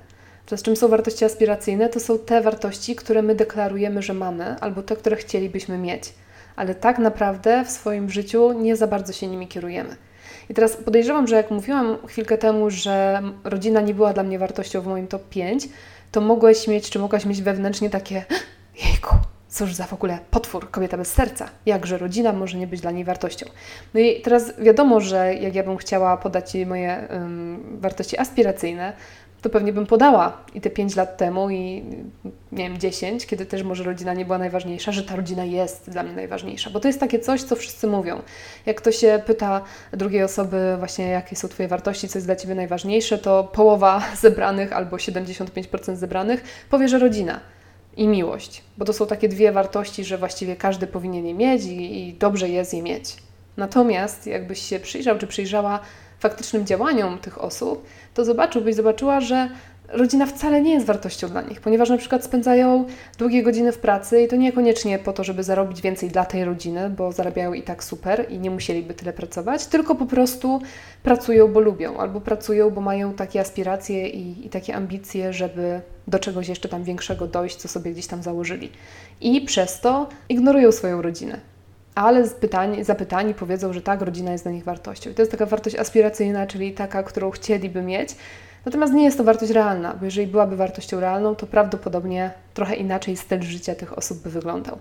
To 0.51 0.57
z 0.57 0.63
czym 0.63 0.77
są 0.77 0.89
wartości 0.89 1.25
aspiracyjne? 1.25 1.89
To 1.89 2.01
są 2.01 2.19
te 2.19 2.41
wartości, 2.41 2.97
które 2.97 3.23
my 3.23 3.35
deklarujemy, 3.35 4.03
że 4.03 4.15
mamy, 4.15 4.57
albo 4.61 4.83
te, 4.83 4.97
które 4.97 5.17
chcielibyśmy 5.17 5.79
mieć, 5.79 6.13
ale 6.57 6.75
tak 6.75 6.99
naprawdę 6.99 7.65
w 7.65 7.71
swoim 7.71 8.11
życiu 8.11 8.53
nie 8.53 8.77
za 8.77 8.87
bardzo 8.87 9.13
się 9.13 9.27
nimi 9.27 9.49
kierujemy. 9.49 9.97
I 10.49 10.55
teraz 10.55 10.77
podejrzewam, 10.77 11.27
że 11.27 11.37
jak 11.37 11.51
mówiłam 11.51 11.99
chwilkę 12.07 12.39
temu, 12.39 12.71
że 12.71 13.23
rodzina 13.45 13.81
nie 13.81 13.95
była 13.95 14.13
dla 14.13 14.23
mnie 14.23 14.39
wartością 14.39 14.81
w 14.81 14.87
moim 14.87 15.07
top 15.07 15.29
5, 15.29 15.69
to 16.13 16.21
mogłeś 16.21 16.69
mieć, 16.69 16.91
czy 16.91 16.99
mogłaś 16.99 17.25
mieć 17.25 17.43
wewnętrznie 17.43 17.91
takie 17.91 18.25
jejku, 18.85 19.17
cóż 19.49 19.75
za 19.75 19.85
w 19.85 19.93
ogóle 19.93 20.19
potwór, 20.31 20.71
kobieta 20.71 20.97
bez 20.97 21.13
serca. 21.13 21.49
Jakże 21.67 21.99
rodzina 21.99 22.33
może 22.33 22.59
nie 22.59 22.67
być 22.67 22.81
dla 22.81 22.91
niej 22.91 23.05
wartością. 23.05 23.47
No 23.95 24.01
i 24.01 24.21
teraz 24.21 24.61
wiadomo, 24.61 25.01
że 25.01 25.35
jak 25.35 25.55
ja 25.55 25.63
bym 25.63 25.77
chciała 25.77 26.17
podać 26.17 26.51
Ci 26.51 26.67
moje 26.67 27.09
wartości 27.81 28.19
aspiracyjne, 28.19 28.93
to 29.43 29.51
pewnie 29.51 29.73
bym 29.73 29.87
podała 29.87 30.45
i 30.55 30.61
te 30.61 30.71
5 30.71 30.97
lat 30.97 31.17
temu 31.17 31.51
i 31.51 31.85
nie 32.53 32.65
wiem, 32.65 32.79
10, 32.79 33.27
kiedy 33.27 33.47
też 33.47 33.63
może 33.63 33.85
rodzina 33.85 34.15
nie 34.15 34.25
była 34.25 34.39
najważniejsza, 34.39 34.93
że 34.93 35.03
ta 35.03 35.17
rodzina 35.17 35.45
jest 35.45 35.91
dla 35.91 36.03
mnie 36.03 36.13
najważniejsza, 36.13 36.71
bo 36.71 36.81
to 36.81 36.89
jest 36.89 37.01
takie 37.01 37.19
coś, 37.19 37.43
co 37.43 37.57
wszyscy 37.57 37.87
mówią. 37.87 38.23
Jak 38.67 38.77
ktoś 38.77 38.97
się 38.97 39.23
pyta 39.27 39.61
drugiej 39.93 40.23
osoby 40.23 40.77
właśnie, 40.79 41.09
jakie 41.09 41.37
są 41.37 41.49
Twoje 41.49 41.69
wartości, 41.69 42.09
co 42.09 42.19
jest 42.19 42.29
dla 42.29 42.37
Ciebie 42.37 42.55
najważniejsze, 42.55 43.19
to 43.19 43.45
połowa 43.45 44.03
zebranych 44.21 44.73
albo 44.73 44.97
75% 44.97 45.97
zebranych 45.97 46.45
powie, 46.71 46.89
że 46.89 46.99
rodzina 46.99 47.41
i 47.97 48.09
miłość, 48.09 48.63
bo 48.79 48.85
to 48.85 48.93
są 48.93 49.07
takie 49.07 49.29
dwie 49.29 49.53
wartości, 49.53 50.05
że 50.05 50.19
właściwie 50.19 50.57
każdy 50.57 50.87
powinien 50.87 51.27
je 51.27 51.35
mieć 51.35 51.65
i, 51.65 52.09
i 52.09 52.15
dobrze 52.15 52.49
jest 52.49 52.75
je 52.75 52.83
mieć. 52.83 53.17
Natomiast 53.57 54.27
jakbyś 54.27 54.63
się 54.63 54.81
przyjrzał 54.81 55.19
czy 55.19 55.27
przyjrzała 55.27 55.81
faktycznym 56.21 56.67
działaniom 56.67 57.19
tych 57.19 57.45
osób, 57.45 57.87
to 58.15 58.25
zobaczyłbyś, 58.25 58.75
zobaczyła, 58.75 59.21
że 59.21 59.49
rodzina 59.93 60.27
wcale 60.27 60.63
nie 60.63 60.73
jest 60.73 60.87
wartością 60.87 61.29
dla 61.29 61.43
nich, 61.43 61.61
ponieważ 61.61 61.91
na 61.91 61.97
przykład 61.97 62.25
spędzają 62.25 62.85
długie 63.19 63.43
godziny 63.43 63.73
w 63.73 63.79
pracy 63.79 64.23
i 64.23 64.29
to 64.29 64.37
niekoniecznie 64.37 64.99
po 64.99 65.13
to, 65.13 65.25
żeby 65.25 65.43
zarobić 65.43 65.81
więcej 65.81 66.09
dla 66.09 66.25
tej 66.25 66.45
rodziny, 66.45 66.91
bo 66.91 67.13
zarabiają 67.13 67.53
i 67.53 67.63
tak 67.63 67.85
super 67.85 68.27
i 68.31 68.39
nie 68.39 68.51
musieliby 68.51 68.95
tyle 68.95 69.13
pracować, 69.13 69.67
tylko 69.67 69.95
po 69.95 70.07
prostu 70.07 70.61
pracują, 71.03 71.49
bo 71.49 71.61
lubią, 71.61 71.97
albo 71.97 72.21
pracują, 72.21 72.71
bo 72.71 72.81
mają 72.81 73.15
takie 73.15 73.41
aspiracje 73.41 74.09
i, 74.09 74.47
i 74.47 74.49
takie 74.51 74.75
ambicje, 74.75 75.33
żeby 75.33 75.81
do 76.09 76.19
czegoś 76.19 76.49
jeszcze 76.49 76.69
tam 76.69 76.85
większego 76.85 77.27
dojść, 77.27 77.57
co 77.57 77.69
sobie 77.69 77.93
gdzieś 77.93 78.07
tam 78.07 78.23
założyli. 78.23 78.71
I 79.21 79.41
przez 79.41 79.81
to 79.81 80.09
ignorują 80.29 80.73
swoją 80.73 81.03
rodzinę 81.03 81.41
ale 81.95 82.29
pytań, 82.29 82.85
zapytani 82.85 83.35
powiedzą, 83.35 83.73
że 83.73 83.83
tak, 83.83 84.03
rodzina 84.03 84.33
jest 84.33 84.45
dla 84.45 84.53
nich 84.53 84.65
wartością. 84.65 85.11
I 85.11 85.15
to 85.15 85.23
jest 85.23 85.33
taka 85.33 85.47
wartość 85.47 85.77
aspiracyjna, 85.77 86.47
czyli 86.47 86.73
taka, 86.73 87.03
którą 87.03 87.31
chcieliby 87.31 87.83
mieć. 87.83 88.17
Natomiast 88.65 88.93
nie 88.93 89.05
jest 89.05 89.19
to 89.19 89.25
wartość 89.25 89.53
realna, 89.53 89.95
bo 89.95 90.05
jeżeli 90.05 90.27
byłaby 90.27 90.57
wartością 90.57 91.01
realną, 91.01 91.35
to 91.35 91.47
prawdopodobnie 91.47 92.31
trochę 92.55 92.75
inaczej 92.75 93.17
styl 93.17 93.43
życia 93.43 93.75
tych 93.75 93.99
osób 93.99 94.23
by 94.23 94.31
wyglądał. 94.31 94.79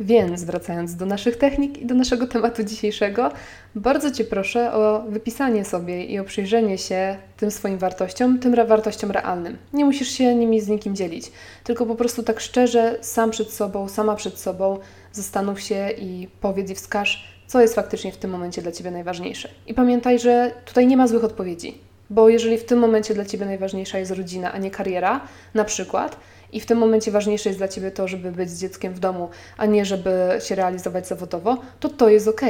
Więc 0.00 0.44
wracając 0.44 0.96
do 0.96 1.06
naszych 1.06 1.36
technik 1.36 1.78
i 1.78 1.86
do 1.86 1.94
naszego 1.94 2.26
tematu 2.26 2.64
dzisiejszego, 2.64 3.30
bardzo 3.74 4.10
Cię 4.10 4.24
proszę 4.24 4.72
o 4.72 5.04
wypisanie 5.08 5.64
sobie 5.64 6.04
i 6.04 6.18
o 6.18 6.24
przyjrzenie 6.24 6.78
się 6.78 7.16
tym 7.36 7.50
swoim 7.50 7.78
wartościom, 7.78 8.38
tym 8.38 8.66
wartościom 8.66 9.10
realnym. 9.10 9.56
Nie 9.72 9.84
musisz 9.84 10.08
się 10.08 10.34
nimi 10.34 10.60
z 10.60 10.68
nikim 10.68 10.96
dzielić, 10.96 11.32
tylko 11.64 11.86
po 11.86 11.94
prostu 11.94 12.22
tak 12.22 12.40
szczerze, 12.40 12.98
sam 13.00 13.30
przed 13.30 13.52
sobą, 13.52 13.88
sama 13.88 14.16
przed 14.16 14.38
sobą, 14.38 14.78
zastanów 15.12 15.60
się 15.60 15.90
i 15.90 16.28
powiedz 16.40 16.70
i 16.70 16.74
wskaż, 16.74 17.32
co 17.46 17.60
jest 17.60 17.74
faktycznie 17.74 18.12
w 18.12 18.16
tym 18.16 18.30
momencie 18.30 18.62
dla 18.62 18.72
Ciebie 18.72 18.90
najważniejsze. 18.90 19.48
I 19.66 19.74
pamiętaj, 19.74 20.18
że 20.18 20.52
tutaj 20.64 20.86
nie 20.86 20.96
ma 20.96 21.06
złych 21.06 21.24
odpowiedzi, 21.24 21.78
bo 22.10 22.28
jeżeli 22.28 22.58
w 22.58 22.64
tym 22.64 22.78
momencie 22.78 23.14
dla 23.14 23.24
Ciebie 23.24 23.46
najważniejsza 23.46 23.98
jest 23.98 24.10
rodzina, 24.10 24.52
a 24.52 24.58
nie 24.58 24.70
kariera, 24.70 25.20
na 25.54 25.64
przykład, 25.64 26.16
i 26.52 26.60
w 26.60 26.66
tym 26.66 26.78
momencie 26.78 27.10
ważniejsze 27.10 27.48
jest 27.48 27.60
dla 27.60 27.68
Ciebie 27.68 27.90
to, 27.90 28.08
żeby 28.08 28.32
być 28.32 28.50
z 28.50 28.60
dzieckiem 28.60 28.94
w 28.94 28.98
domu, 28.98 29.28
a 29.56 29.66
nie 29.66 29.84
żeby 29.84 30.38
się 30.40 30.54
realizować 30.54 31.08
zawodowo, 31.08 31.56
to 31.80 31.88
to 31.88 32.08
jest 32.08 32.28
ok. 32.28 32.42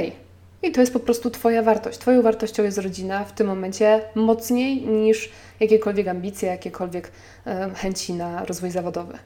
I 0.63 0.73
to 0.73 0.81
jest 0.81 0.93
po 0.93 1.01
prostu 1.01 1.31
Twoja 1.31 1.63
wartość. 1.63 1.99
Twoją 1.99 2.23
wartością 2.23 2.63
jest 2.63 2.79
rodzina 2.79 3.25
w 3.25 3.33
tym 3.33 3.47
momencie 3.47 4.01
mocniej 4.15 4.87
niż 4.87 5.31
jakiekolwiek 5.61 6.09
ambicje, 6.09 6.49
jakiekolwiek 6.49 7.11
e, 7.47 7.71
chęci 7.75 8.13
na 8.13 8.45
rozwój 8.45 8.71
zawodowy. 8.71 9.19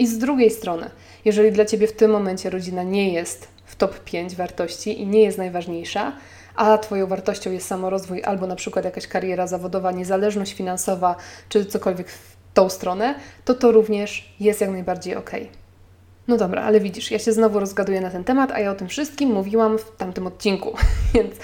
I 0.00 0.06
z 0.06 0.18
drugiej 0.18 0.50
strony, 0.50 0.90
jeżeli 1.24 1.52
dla 1.52 1.64
Ciebie 1.64 1.86
w 1.86 1.92
tym 1.92 2.10
momencie 2.10 2.50
rodzina 2.50 2.82
nie 2.82 3.12
jest 3.12 3.48
w 3.64 3.76
top 3.76 4.00
5 4.00 4.36
wartości 4.36 5.00
i 5.00 5.06
nie 5.06 5.22
jest 5.22 5.38
najważniejsza, 5.38 6.12
a 6.56 6.78
Twoją 6.78 7.06
wartością 7.06 7.52
jest 7.52 7.66
samorozwój 7.66 8.24
albo 8.24 8.46
na 8.46 8.56
przykład 8.56 8.84
jakaś 8.84 9.06
kariera 9.06 9.46
zawodowa, 9.46 9.92
niezależność 9.92 10.52
finansowa 10.52 11.16
czy 11.48 11.64
cokolwiek 11.64 12.10
w 12.10 12.36
tą 12.54 12.68
stronę, 12.68 13.14
to 13.44 13.54
to 13.54 13.72
również 13.72 14.34
jest 14.40 14.60
jak 14.60 14.70
najbardziej 14.70 15.16
ok. 15.16 15.30
No 16.28 16.36
dobra, 16.36 16.62
ale 16.62 16.80
widzisz, 16.80 17.10
ja 17.10 17.18
się 17.18 17.32
znowu 17.32 17.60
rozgaduję 17.60 18.00
na 18.00 18.10
ten 18.10 18.24
temat, 18.24 18.52
a 18.52 18.60
ja 18.60 18.70
o 18.70 18.74
tym 18.74 18.88
wszystkim 18.88 19.30
mówiłam 19.30 19.78
w 19.78 19.96
tamtym 19.96 20.26
odcinku, 20.26 20.76
więc 21.14 21.34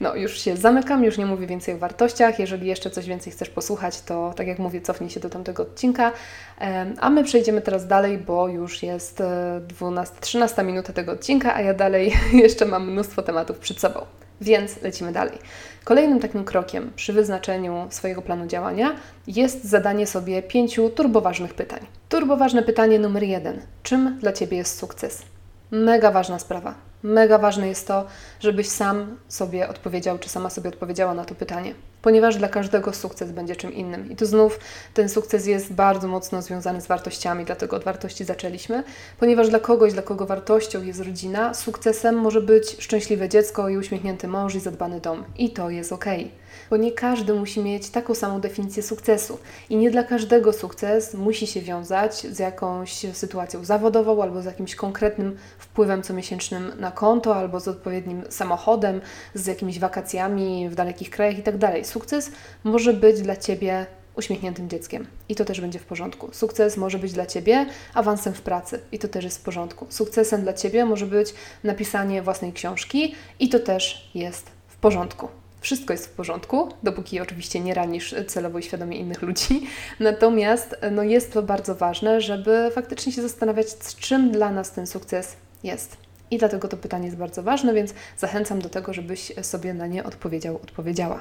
no 0.00 0.14
już 0.14 0.40
się 0.40 0.56
zamykam, 0.56 1.04
już 1.04 1.18
nie 1.18 1.26
mówię 1.26 1.46
więcej 1.46 1.74
o 1.74 1.78
wartościach. 1.78 2.38
Jeżeli 2.38 2.66
jeszcze 2.66 2.90
coś 2.90 3.06
więcej 3.06 3.32
chcesz 3.32 3.50
posłuchać, 3.50 4.00
to 4.00 4.32
tak 4.36 4.46
jak 4.46 4.58
mówię, 4.58 4.80
cofnij 4.80 5.10
się 5.10 5.20
do 5.20 5.30
tamtego 5.30 5.62
odcinka. 5.62 6.12
A 7.00 7.10
my 7.10 7.24
przejdziemy 7.24 7.60
teraz 7.60 7.86
dalej, 7.86 8.18
bo 8.18 8.48
już 8.48 8.82
jest 8.82 9.22
12, 9.60 10.14
e, 10.16 10.20
13 10.20 10.62
minuta 10.62 10.92
tego 10.92 11.12
odcinka, 11.12 11.54
a 11.54 11.60
ja 11.60 11.74
dalej 11.74 12.12
jeszcze 12.32 12.64
mam 12.64 12.90
mnóstwo 12.90 13.22
tematów 13.22 13.58
przed 13.58 13.80
sobą. 13.80 14.00
Więc 14.40 14.82
lecimy 14.82 15.12
dalej. 15.12 15.38
Kolejnym 15.84 16.20
takim 16.20 16.44
krokiem 16.44 16.92
przy 16.96 17.12
wyznaczeniu 17.12 17.86
swojego 17.90 18.22
planu 18.22 18.46
działania 18.46 18.96
jest 19.26 19.64
zadanie 19.64 20.06
sobie 20.06 20.42
pięciu 20.42 20.90
turboważnych 20.90 21.54
pytań. 21.54 21.80
Turboważne 22.08 22.62
pytanie 22.62 22.98
numer 22.98 23.22
jeden: 23.22 23.60
czym 23.82 24.18
dla 24.20 24.32
Ciebie 24.32 24.56
jest 24.56 24.78
sukces? 24.78 25.22
Mega 25.70 26.10
ważna 26.10 26.38
sprawa. 26.38 26.74
Mega 27.04 27.38
ważne 27.38 27.68
jest 27.68 27.88
to, 27.88 28.06
żebyś 28.40 28.68
sam 28.68 29.16
sobie 29.28 29.68
odpowiedział, 29.68 30.18
czy 30.18 30.28
sama 30.28 30.50
sobie 30.50 30.68
odpowiedziała 30.68 31.14
na 31.14 31.24
to 31.24 31.34
pytanie, 31.34 31.74
ponieważ 32.04 32.36
dla 32.36 32.48
każdego 32.48 32.92
sukces 32.92 33.32
będzie 33.32 33.56
czym 33.56 33.72
innym. 33.72 34.10
I 34.10 34.16
tu 34.16 34.26
znów 34.26 34.60
ten 34.94 35.08
sukces 35.08 35.46
jest 35.46 35.72
bardzo 35.72 36.08
mocno 36.08 36.42
związany 36.42 36.80
z 36.80 36.86
wartościami, 36.86 37.44
dlatego 37.44 37.76
od 37.76 37.84
wartości 37.84 38.24
zaczęliśmy, 38.24 38.84
ponieważ 39.18 39.48
dla 39.48 39.60
kogoś, 39.60 39.92
dla 39.92 40.02
kogo 40.02 40.26
wartością 40.26 40.82
jest 40.82 41.00
rodzina, 41.00 41.54
sukcesem 41.54 42.14
może 42.16 42.40
być 42.40 42.76
szczęśliwe 42.82 43.28
dziecko 43.28 43.68
i 43.68 43.76
uśmiechnięty 43.76 44.28
mąż 44.28 44.54
i 44.54 44.60
zadbany 44.60 45.00
dom. 45.00 45.24
I 45.38 45.50
to 45.50 45.70
jest 45.70 45.92
ok 45.92 46.04
bo 46.70 46.76
nie 46.76 46.92
każdy 46.92 47.34
musi 47.34 47.60
mieć 47.60 47.90
taką 47.90 48.14
samą 48.14 48.40
definicję 48.40 48.82
sukcesu 48.82 49.38
i 49.70 49.76
nie 49.76 49.90
dla 49.90 50.02
każdego 50.02 50.52
sukces 50.52 51.14
musi 51.14 51.46
się 51.46 51.60
wiązać 51.60 52.14
z 52.16 52.38
jakąś 52.38 53.06
sytuacją 53.12 53.64
zawodową 53.64 54.22
albo 54.22 54.42
z 54.42 54.44
jakimś 54.44 54.74
konkretnym 54.74 55.36
wpływem 55.58 56.02
comiesięcznym 56.02 56.72
na 56.78 56.90
konto 56.90 57.36
albo 57.36 57.60
z 57.60 57.68
odpowiednim 57.68 58.22
samochodem, 58.28 59.00
z 59.34 59.46
jakimiś 59.46 59.78
wakacjami 59.78 60.68
w 60.68 60.74
dalekich 60.74 61.10
krajach 61.10 61.36
itd. 61.36 61.84
Sukces 61.94 62.30
może 62.64 62.92
być 62.92 63.20
dla 63.20 63.36
Ciebie 63.36 63.86
uśmiechniętym 64.16 64.68
dzieckiem 64.68 65.06
i 65.28 65.34
to 65.34 65.44
też 65.44 65.60
będzie 65.60 65.78
w 65.78 65.84
porządku. 65.84 66.28
Sukces 66.32 66.76
może 66.76 66.98
być 66.98 67.12
dla 67.12 67.26
Ciebie 67.26 67.66
awansem 67.94 68.34
w 68.34 68.42
pracy 68.42 68.80
i 68.92 68.98
to 68.98 69.08
też 69.08 69.24
jest 69.24 69.38
w 69.38 69.42
porządku. 69.42 69.86
Sukcesem 69.90 70.42
dla 70.42 70.52
Ciebie 70.52 70.84
może 70.84 71.06
być 71.06 71.34
napisanie 71.64 72.22
własnej 72.22 72.52
książki 72.52 73.14
i 73.38 73.48
to 73.48 73.58
też 73.58 74.10
jest 74.14 74.46
w 74.68 74.76
porządku 74.76 75.28
wszystko 75.60 75.92
jest 75.92 76.06
w 76.06 76.10
porządku, 76.10 76.68
dopóki 76.82 77.20
oczywiście 77.20 77.60
nie 77.60 77.74
ranisz 77.74 78.14
celowo 78.26 78.58
i 78.58 78.62
świadomie 78.62 78.96
innych 78.96 79.22
ludzi. 79.22 79.66
Natomiast 80.00 80.76
no, 80.90 81.02
jest 81.02 81.32
to 81.32 81.42
bardzo 81.42 81.74
ważne, 81.74 82.20
żeby 82.20 82.70
faktycznie 82.74 83.12
się 83.12 83.22
zastanawiać, 83.22 83.70
z 83.70 83.96
czym 83.96 84.30
dla 84.30 84.50
nas 84.50 84.72
ten 84.72 84.86
sukces 84.86 85.36
jest. 85.62 85.96
I 86.30 86.38
dlatego 86.38 86.68
to 86.68 86.76
pytanie 86.76 87.04
jest 87.04 87.16
bardzo 87.16 87.42
ważne, 87.42 87.74
więc 87.74 87.94
zachęcam 88.18 88.60
do 88.60 88.68
tego, 88.68 88.92
żebyś 88.92 89.32
sobie 89.42 89.74
na 89.74 89.86
nie 89.86 90.04
odpowiedział, 90.04 90.56
odpowiedziała. 90.56 91.20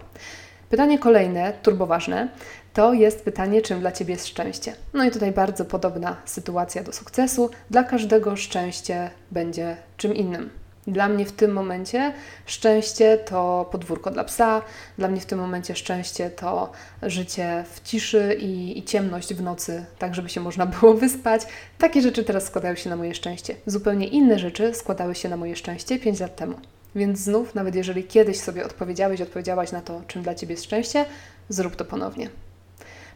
Pytanie 0.69 0.99
kolejne, 0.99 1.53
turboważne, 1.61 2.29
to 2.73 2.93
jest 2.93 3.25
pytanie, 3.25 3.61
czym 3.61 3.79
dla 3.79 3.91
Ciebie 3.91 4.13
jest 4.13 4.27
szczęście. 4.27 4.73
No 4.93 5.03
i 5.03 5.11
tutaj 5.11 5.31
bardzo 5.31 5.65
podobna 5.65 6.17
sytuacja 6.25 6.83
do 6.83 6.93
sukcesu. 6.93 7.49
Dla 7.69 7.83
każdego 7.83 8.35
szczęście 8.35 9.09
będzie 9.31 9.77
czym 9.97 10.15
innym. 10.15 10.49
Dla 10.87 11.09
mnie 11.09 11.25
w 11.25 11.31
tym 11.31 11.51
momencie 11.51 12.13
szczęście 12.45 13.17
to 13.17 13.69
podwórko 13.71 14.11
dla 14.11 14.23
psa, 14.23 14.61
dla 14.97 15.07
mnie 15.07 15.21
w 15.21 15.25
tym 15.25 15.39
momencie 15.39 15.75
szczęście 15.75 16.29
to 16.29 16.71
życie 17.01 17.63
w 17.73 17.81
ciszy 17.81 18.37
i, 18.39 18.79
i, 18.79 18.83
ciemność 18.83 19.33
w 19.33 19.41
nocy, 19.41 19.85
tak 19.99 20.15
żeby 20.15 20.29
się 20.29 20.41
można 20.41 20.65
było 20.79 20.93
wyspać. 20.93 21.41
Takie 21.77 22.01
rzeczy 22.01 22.23
teraz 22.23 22.45
składają 22.45 22.75
się 22.75 22.89
na 22.89 22.95
moje 22.95 23.15
szczęście. 23.15 23.55
Zupełnie 23.65 24.07
inne 24.07 24.39
rzeczy 24.39 24.73
składały 24.73 25.15
się 25.15 25.29
na 25.29 25.37
moje 25.37 25.55
szczęście 25.55 25.99
5 25.99 26.19
lat 26.19 26.35
temu. 26.35 26.55
Więc 26.95 27.19
znów, 27.19 27.55
nawet 27.55 27.75
jeżeli 27.75 28.03
kiedyś 28.03 28.39
sobie 28.39 28.65
odpowiedziałeś, 28.65 29.21
odpowiedziałaś 29.21 29.71
na 29.71 29.81
to, 29.81 30.01
czym 30.07 30.23
dla 30.23 30.35
Ciebie 30.35 30.53
jest 30.53 30.63
szczęście, 30.63 31.05
zrób 31.49 31.75
to 31.75 31.85
ponownie. 31.85 32.29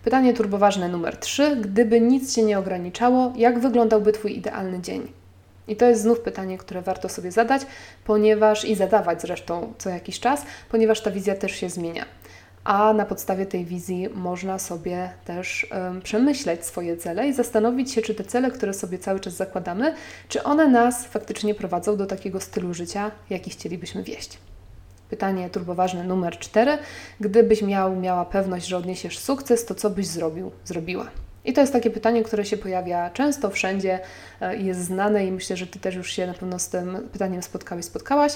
Pytanie 0.04 0.34
turboważne 0.34 0.90
numer 0.90 1.18
3. 1.18 1.56
Gdyby 1.56 2.02
nic 2.02 2.36
się 2.36 2.44
nie 2.44 2.60
ograniczało, 2.60 3.34
jak 3.36 3.60
wyglądałby 3.60 4.12
Twój 4.12 4.38
idealny 4.38 4.82
dzień? 4.82 5.12
I 5.68 5.76
to 5.76 5.86
jest 5.86 6.02
znów 6.02 6.20
pytanie, 6.20 6.58
które 6.58 6.82
warto 6.82 7.10
sobie 7.10 7.32
zadać, 7.32 7.62
ponieważ 8.06 8.66
i 8.66 8.76
zadawać 8.76 9.22
zresztą 9.22 9.74
co 9.78 9.90
jakiś 9.90 10.20
czas, 10.20 10.46
ponieważ 10.70 11.02
ta 11.02 11.12
wizja 11.12 11.36
też 11.36 11.52
się 11.52 11.70
zmienia. 11.70 12.06
A 12.68 12.94
na 12.94 13.06
podstawie 13.06 13.46
tej 13.46 13.66
wizji 13.66 14.10
można 14.14 14.60
sobie 14.60 15.10
też 15.26 15.68
um, 15.72 16.02
przemyśleć 16.02 16.66
swoje 16.66 16.98
cele 16.98 17.28
i 17.28 17.34
zastanowić 17.34 17.92
się, 17.92 18.02
czy 18.02 18.16
te 18.16 18.24
cele, 18.24 18.52
które 18.52 18.74
sobie 18.74 19.00
cały 19.00 19.20
czas 19.20 19.34
zakładamy, 19.34 19.94
czy 20.28 20.44
one 20.44 20.68
nas 20.68 21.06
faktycznie 21.06 21.56
prowadzą 21.56 21.98
do 21.98 22.06
takiego 22.06 22.40
stylu 22.40 22.74
życia, 22.74 23.12
jaki 23.30 23.50
chcielibyśmy 23.50 24.04
wieść. 24.04 24.38
Pytanie 25.10 25.50
turboważne 25.50 26.04
numer 26.04 26.40
4. 26.40 26.78
Gdybyś 27.20 27.62
miał, 27.62 27.96
miała 27.96 28.26
pewność, 28.26 28.68
że 28.68 28.78
odniesiesz 28.78 29.20
sukces, 29.20 29.66
to 29.66 29.76
co 29.76 29.90
byś 29.90 30.08
zrobił, 30.08 30.52
zrobiła? 30.66 31.08
I 31.48 31.54
to 31.54 31.62
jest 31.62 31.74
takie 31.74 31.90
pytanie, 31.90 32.24
które 32.24 32.46
się 32.46 32.58
pojawia 32.58 33.10
często, 33.10 33.50
wszędzie 33.50 34.00
e, 34.42 34.58
jest 34.58 34.84
znane 34.84 35.26
i 35.26 35.32
myślę, 35.32 35.58
że 35.58 35.68
Ty 35.68 35.80
też 35.80 35.96
już 35.96 36.12
się 36.12 36.28
na 36.28 36.34
pewno 36.34 36.60
z 36.60 36.70
tym 36.70 37.10
pytaniem 37.12 37.44
spotkałeś, 37.44 37.86
spotkałaś. 37.86 38.34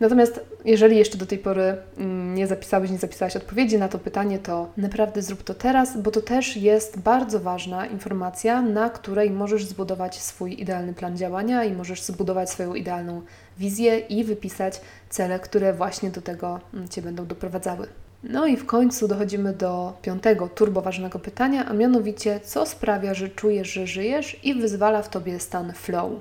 Natomiast 0.00 0.40
jeżeli 0.64 0.96
jeszcze 0.98 1.18
do 1.18 1.26
tej 1.26 1.38
pory 1.38 1.76
mm, 1.98 2.34
nie 2.34 2.46
zapisałeś, 2.46 2.90
nie 2.90 2.98
zapisałaś 2.98 3.36
odpowiedzi 3.36 3.78
na 3.78 3.88
to 3.88 3.98
pytanie, 3.98 4.38
to 4.38 4.70
naprawdę 4.76 5.22
zrób 5.22 5.42
to 5.42 5.54
teraz, 5.54 5.96
bo 5.96 6.10
to 6.10 6.20
też 6.20 6.56
jest 6.56 6.98
bardzo 6.98 7.40
ważna 7.40 7.86
informacja, 7.86 8.62
na 8.62 8.90
której 8.90 9.30
możesz 9.30 9.64
zbudować 9.64 10.20
swój 10.20 10.60
idealny 10.60 10.94
plan 10.94 11.16
działania 11.16 11.64
i 11.64 11.72
możesz 11.72 12.02
zbudować 12.02 12.50
swoją 12.50 12.74
idealną 12.74 13.22
wizję 13.58 13.98
i 13.98 14.24
wypisać 14.24 14.80
cele, 15.10 15.40
które 15.40 15.72
właśnie 15.72 16.10
do 16.10 16.22
tego 16.22 16.60
mm, 16.74 16.88
Cię 16.88 17.02
będą 17.02 17.26
doprowadzały. 17.26 17.86
No 18.22 18.46
i 18.46 18.56
w 18.56 18.66
końcu 18.66 19.08
dochodzimy 19.08 19.52
do 19.52 19.92
piątego 20.02 20.48
turboważnego 20.48 21.18
pytania, 21.18 21.66
a 21.66 21.72
mianowicie 21.72 22.40
co 22.40 22.66
sprawia, 22.66 23.14
że 23.14 23.28
czujesz, 23.28 23.72
że 23.72 23.86
żyjesz 23.86 24.44
i 24.44 24.54
wyzwala 24.54 25.02
w 25.02 25.08
Tobie 25.08 25.40
stan 25.40 25.72
flow. 25.72 26.12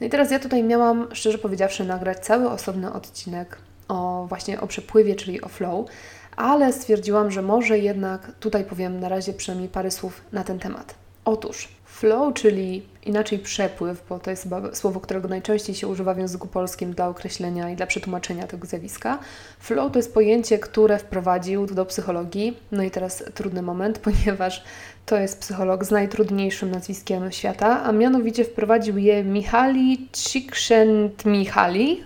No 0.00 0.06
i 0.06 0.10
teraz 0.10 0.30
ja 0.30 0.38
tutaj 0.38 0.62
miałam, 0.62 1.08
szczerze 1.12 1.38
powiedziawszy, 1.38 1.84
nagrać 1.84 2.18
cały 2.18 2.50
osobny 2.50 2.92
odcinek 2.92 3.58
o 3.88 4.26
właśnie 4.28 4.60
o 4.60 4.66
przepływie, 4.66 5.14
czyli 5.14 5.40
o 5.40 5.48
flow, 5.48 5.86
ale 6.36 6.72
stwierdziłam, 6.72 7.30
że 7.30 7.42
może 7.42 7.78
jednak 7.78 8.32
tutaj 8.40 8.64
powiem 8.64 9.00
na 9.00 9.08
razie 9.08 9.32
przynajmniej 9.32 9.68
parę 9.68 9.90
słów 9.90 10.20
na 10.32 10.44
ten 10.44 10.58
temat. 10.58 10.94
Otóż 11.24 11.75
flow, 11.96 12.34
czyli 12.34 12.82
inaczej 13.06 13.38
przepływ, 13.38 14.02
bo 14.08 14.18
to 14.18 14.30
jest 14.30 14.48
słowo, 14.72 15.00
którego 15.00 15.28
najczęściej 15.28 15.74
się 15.74 15.88
używa 15.88 16.14
w 16.14 16.18
języku 16.18 16.48
polskim 16.48 16.92
dla 16.92 17.08
określenia 17.08 17.70
i 17.70 17.76
dla 17.76 17.86
przetłumaczenia 17.86 18.46
tego 18.46 18.66
zjawiska. 18.66 19.18
Flow 19.58 19.92
to 19.92 19.98
jest 19.98 20.14
pojęcie, 20.14 20.58
które 20.58 20.98
wprowadził 20.98 21.66
do 21.66 21.86
psychologii. 21.86 22.56
No 22.72 22.82
i 22.82 22.90
teraz 22.90 23.24
trudny 23.34 23.62
moment, 23.62 23.98
ponieważ 24.06 24.64
to 25.06 25.16
jest 25.16 25.40
psycholog 25.40 25.84
z 25.84 25.90
najtrudniejszym 25.90 26.70
nazwiskiem 26.70 27.32
świata, 27.32 27.82
a 27.84 27.92
mianowicie 27.92 28.44
wprowadził 28.44 28.98
je 28.98 29.24
Michali 29.24 30.08
Csikszentmihalyi. 30.12 32.04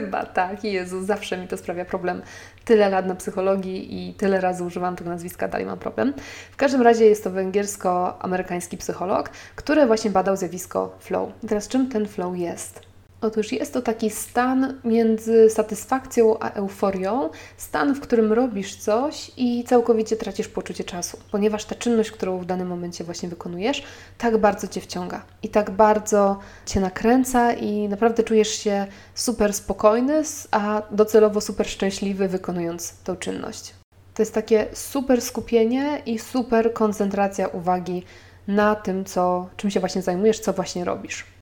Chyba 0.00 0.26
tak, 0.26 0.64
Jezu, 0.64 1.04
zawsze 1.04 1.38
mi 1.38 1.48
to 1.48 1.56
sprawia 1.56 1.84
problem. 1.84 2.22
Tyle 2.64 2.88
lat 2.88 3.06
na 3.06 3.14
psychologii 3.14 4.08
i 4.08 4.14
tyle 4.14 4.40
razy 4.40 4.64
używam 4.64 4.96
tego 4.96 5.10
nazwiska, 5.10 5.48
dalej 5.48 5.66
mam 5.66 5.78
problem. 5.78 6.12
W 6.52 6.56
każdym 6.56 6.82
razie 6.82 7.04
jest 7.04 7.24
to 7.24 7.30
węgiersko-amerykański 7.30 8.76
psycholog, 8.76 9.30
który 9.56 9.86
właśnie 9.86 10.10
badał 10.10 10.36
zjawisko 10.36 10.96
flow. 11.00 11.28
I 11.42 11.46
teraz 11.46 11.68
czym 11.68 11.88
ten 11.88 12.08
flow 12.08 12.36
jest? 12.36 12.85
Otóż 13.20 13.52
jest 13.52 13.72
to 13.72 13.82
taki 13.82 14.10
stan 14.10 14.80
między 14.84 15.50
satysfakcją 15.50 16.38
a 16.40 16.50
euforią, 16.50 17.30
stan, 17.56 17.94
w 17.94 18.00
którym 18.00 18.32
robisz 18.32 18.76
coś 18.76 19.30
i 19.36 19.64
całkowicie 19.64 20.16
tracisz 20.16 20.48
poczucie 20.48 20.84
czasu, 20.84 21.18
ponieważ 21.30 21.64
ta 21.64 21.74
czynność, 21.74 22.10
którą 22.10 22.38
w 22.38 22.44
danym 22.44 22.68
momencie 22.68 23.04
właśnie 23.04 23.28
wykonujesz, 23.28 23.82
tak 24.18 24.36
bardzo 24.36 24.68
Cię 24.68 24.80
wciąga 24.80 25.22
i 25.42 25.48
tak 25.48 25.70
bardzo 25.70 26.38
Cię 26.66 26.80
nakręca 26.80 27.52
i 27.52 27.88
naprawdę 27.88 28.22
czujesz 28.22 28.48
się 28.48 28.86
super 29.14 29.52
spokojny, 29.52 30.22
a 30.50 30.82
docelowo 30.90 31.40
super 31.40 31.66
szczęśliwy 31.66 32.28
wykonując 32.28 32.94
tą 33.04 33.16
czynność. 33.16 33.74
To 34.14 34.22
jest 34.22 34.34
takie 34.34 34.66
super 34.72 35.22
skupienie 35.22 36.02
i 36.06 36.18
super 36.18 36.72
koncentracja 36.72 37.48
uwagi 37.48 38.02
na 38.48 38.74
tym, 38.74 39.04
co, 39.04 39.48
czym 39.56 39.70
się 39.70 39.80
właśnie 39.80 40.02
zajmujesz, 40.02 40.40
co 40.40 40.52
właśnie 40.52 40.84
robisz. 40.84 41.35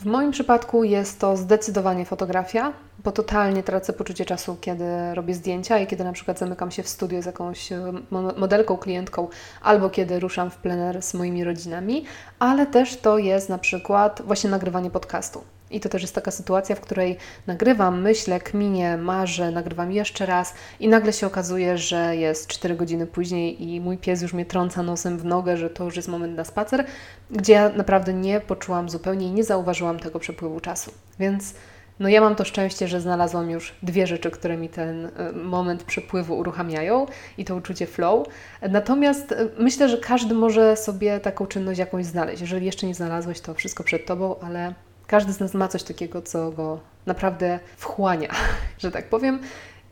W 0.00 0.06
moim 0.06 0.30
przypadku 0.30 0.84
jest 0.84 1.20
to 1.20 1.36
zdecydowanie 1.36 2.04
fotografia, 2.04 2.72
bo 3.04 3.12
totalnie 3.12 3.62
tracę 3.62 3.92
poczucie 3.92 4.24
czasu, 4.24 4.56
kiedy 4.60 5.14
robię 5.14 5.34
zdjęcia 5.34 5.78
i 5.78 5.86
kiedy 5.86 6.04
na 6.04 6.12
przykład 6.12 6.38
zamykam 6.38 6.70
się 6.70 6.82
w 6.82 6.88
studio 6.88 7.22
z 7.22 7.26
jakąś 7.26 7.72
e, 7.72 7.92
modelką, 8.36 8.76
klientką, 8.76 9.28
albo 9.62 9.90
kiedy 9.90 10.20
ruszam 10.20 10.50
w 10.50 10.56
plener 10.56 11.02
z 11.02 11.14
moimi 11.14 11.44
rodzinami, 11.44 12.04
ale 12.38 12.66
też 12.66 12.96
to 12.96 13.18
jest 13.18 13.48
na 13.48 13.58
przykład 13.58 14.22
właśnie 14.24 14.50
nagrywanie 14.50 14.90
podcastu. 14.90 15.44
I 15.70 15.80
to 15.80 15.88
też 15.88 16.02
jest 16.02 16.14
taka 16.14 16.30
sytuacja, 16.30 16.76
w 16.76 16.80
której 16.80 17.16
nagrywam, 17.46 18.02
myślę, 18.02 18.40
kminie, 18.40 18.96
marzę, 18.96 19.50
nagrywam 19.50 19.92
jeszcze 19.92 20.26
raz 20.26 20.54
i 20.80 20.88
nagle 20.88 21.12
się 21.12 21.26
okazuje, 21.26 21.78
że 21.78 22.16
jest 22.16 22.48
4 22.48 22.76
godziny 22.76 23.06
później 23.06 23.68
i 23.68 23.80
mój 23.80 23.98
pies 23.98 24.22
już 24.22 24.32
mnie 24.32 24.46
trąca 24.46 24.82
nosem 24.82 25.18
w 25.18 25.24
nogę, 25.24 25.56
że 25.56 25.70
to 25.70 25.84
już 25.84 25.96
jest 25.96 26.08
moment 26.08 26.36
na 26.36 26.44
spacer, 26.44 26.84
gdzie 27.30 27.52
ja 27.52 27.68
naprawdę 27.68 28.14
nie 28.14 28.40
poczułam 28.40 28.88
zupełnie 28.88 29.26
i 29.26 29.32
nie 29.32 29.44
zauważyłam 29.44 29.98
tego 29.98 30.18
przepływu 30.18 30.60
czasu. 30.60 30.92
Więc 31.18 31.54
no 32.00 32.08
ja 32.08 32.20
mam 32.20 32.34
to 32.34 32.44
szczęście, 32.44 32.88
że 32.88 33.00
znalazłam 33.00 33.50
już 33.50 33.74
dwie 33.82 34.06
rzeczy, 34.06 34.30
które 34.30 34.56
mi 34.56 34.68
ten 34.68 35.06
e, 35.06 35.32
moment 35.32 35.82
przepływu 35.82 36.38
uruchamiają 36.38 37.06
i 37.38 37.44
to 37.44 37.56
uczucie 37.56 37.86
flow. 37.86 38.26
Natomiast 38.70 39.32
e, 39.32 39.48
myślę, 39.58 39.88
że 39.88 39.98
każdy 39.98 40.34
może 40.34 40.76
sobie 40.76 41.20
taką 41.20 41.46
czynność 41.46 41.78
jakąś 41.78 42.06
znaleźć. 42.06 42.40
Jeżeli 42.40 42.66
jeszcze 42.66 42.86
nie 42.86 42.94
znalazłeś, 42.94 43.40
to 43.40 43.54
wszystko 43.54 43.84
przed 43.84 44.06
Tobą, 44.06 44.36
ale 44.40 44.74
każdy 45.08 45.32
z 45.32 45.40
nas 45.40 45.54
ma 45.54 45.68
coś 45.68 45.82
takiego, 45.82 46.22
co 46.22 46.50
go 46.50 46.80
naprawdę 47.06 47.60
wchłania, 47.76 48.34
że 48.78 48.90
tak 48.90 49.08
powiem. 49.08 49.40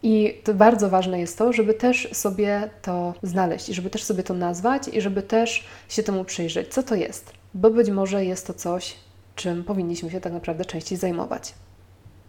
I 0.03 0.41
to 0.45 0.55
bardzo 0.55 0.91
ważne 0.91 1.21
jest 1.21 1.39
to, 1.39 1.53
żeby 1.53 1.75
też 1.75 2.09
sobie 2.13 2.71
to 2.83 3.15
znaleźć 3.23 3.69
i 3.69 3.75
żeby 3.75 3.91
też 3.91 4.05
sobie 4.05 4.23
to 4.23 4.35
nazwać 4.35 4.89
i 4.89 5.01
żeby 5.01 5.23
też 5.23 5.67
się 5.89 6.03
temu 6.03 6.25
przyjrzeć, 6.25 6.75
co 6.75 6.83
to 6.83 6.95
jest. 6.95 7.33
Bo 7.55 7.71
być 7.71 7.91
może 7.91 8.25
jest 8.25 8.47
to 8.47 8.55
coś, 8.55 8.97
czym 9.35 9.65
powinniśmy 9.65 10.11
się 10.11 10.21
tak 10.21 10.33
naprawdę 10.33 10.65
częściej 10.65 10.99
zajmować. 10.99 11.55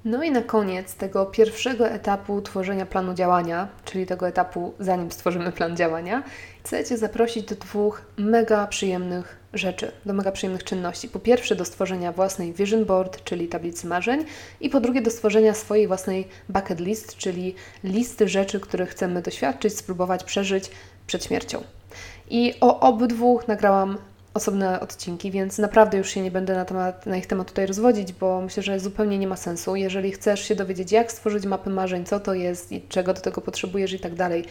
No 0.05 0.23
i 0.23 0.31
na 0.31 0.41
koniec 0.41 0.95
tego 0.95 1.25
pierwszego 1.25 1.87
etapu 1.87 2.41
tworzenia 2.41 2.85
planu 2.85 3.13
działania, 3.13 3.67
czyli 3.85 4.05
tego 4.05 4.27
etapu 4.27 4.73
zanim 4.79 5.11
stworzymy 5.11 5.51
plan 5.51 5.77
działania, 5.77 6.23
chcę 6.63 6.85
Cię 6.85 6.97
zaprosić 6.97 7.45
do 7.45 7.55
dwóch 7.55 8.01
mega 8.17 8.67
przyjemnych 8.67 9.39
rzeczy, 9.53 9.91
do 10.05 10.13
mega 10.13 10.31
przyjemnych 10.31 10.63
czynności. 10.63 11.09
Po 11.09 11.19
pierwsze 11.19 11.55
do 11.55 11.65
stworzenia 11.65 12.11
własnej 12.11 12.53
vision 12.53 12.85
board, 12.85 13.23
czyli 13.23 13.47
tablicy 13.47 13.87
marzeń 13.87 14.25
i 14.61 14.69
po 14.69 14.79
drugie 14.79 15.01
do 15.01 15.11
stworzenia 15.11 15.53
swojej 15.53 15.87
własnej 15.87 16.27
bucket 16.49 16.79
list, 16.79 17.15
czyli 17.15 17.55
listy 17.83 18.27
rzeczy, 18.27 18.59
które 18.59 18.85
chcemy 18.85 19.21
doświadczyć, 19.21 19.77
spróbować 19.77 20.23
przeżyć 20.23 20.71
przed 21.07 21.25
śmiercią. 21.25 21.63
I 22.29 22.53
o 22.61 22.79
obydwu 22.79 23.39
nagrałam 23.47 23.97
osobne 24.33 24.79
odcinki, 24.79 25.31
więc 25.31 25.57
naprawdę 25.57 25.97
już 25.97 26.09
się 26.09 26.21
nie 26.21 26.31
będę 26.31 26.55
na, 26.55 26.65
temat, 26.65 27.05
na 27.05 27.17
ich 27.17 27.27
temat 27.27 27.47
tutaj 27.47 27.65
rozwodzić, 27.65 28.13
bo 28.13 28.41
myślę, 28.41 28.63
że 28.63 28.79
zupełnie 28.79 29.17
nie 29.17 29.27
ma 29.27 29.35
sensu. 29.35 29.75
Jeżeli 29.75 30.11
chcesz 30.11 30.47
się 30.47 30.55
dowiedzieć, 30.55 30.91
jak 30.91 31.11
stworzyć 31.11 31.45
mapy 31.45 31.69
marzeń, 31.69 32.05
co 32.05 32.19
to 32.19 32.33
jest 32.33 32.71
i 32.71 32.81
czego 32.81 33.13
do 33.13 33.21
tego 33.21 33.41
potrzebujesz 33.41 33.93
i 33.93 33.99
tak 33.99 34.15
dalej, 34.15 34.45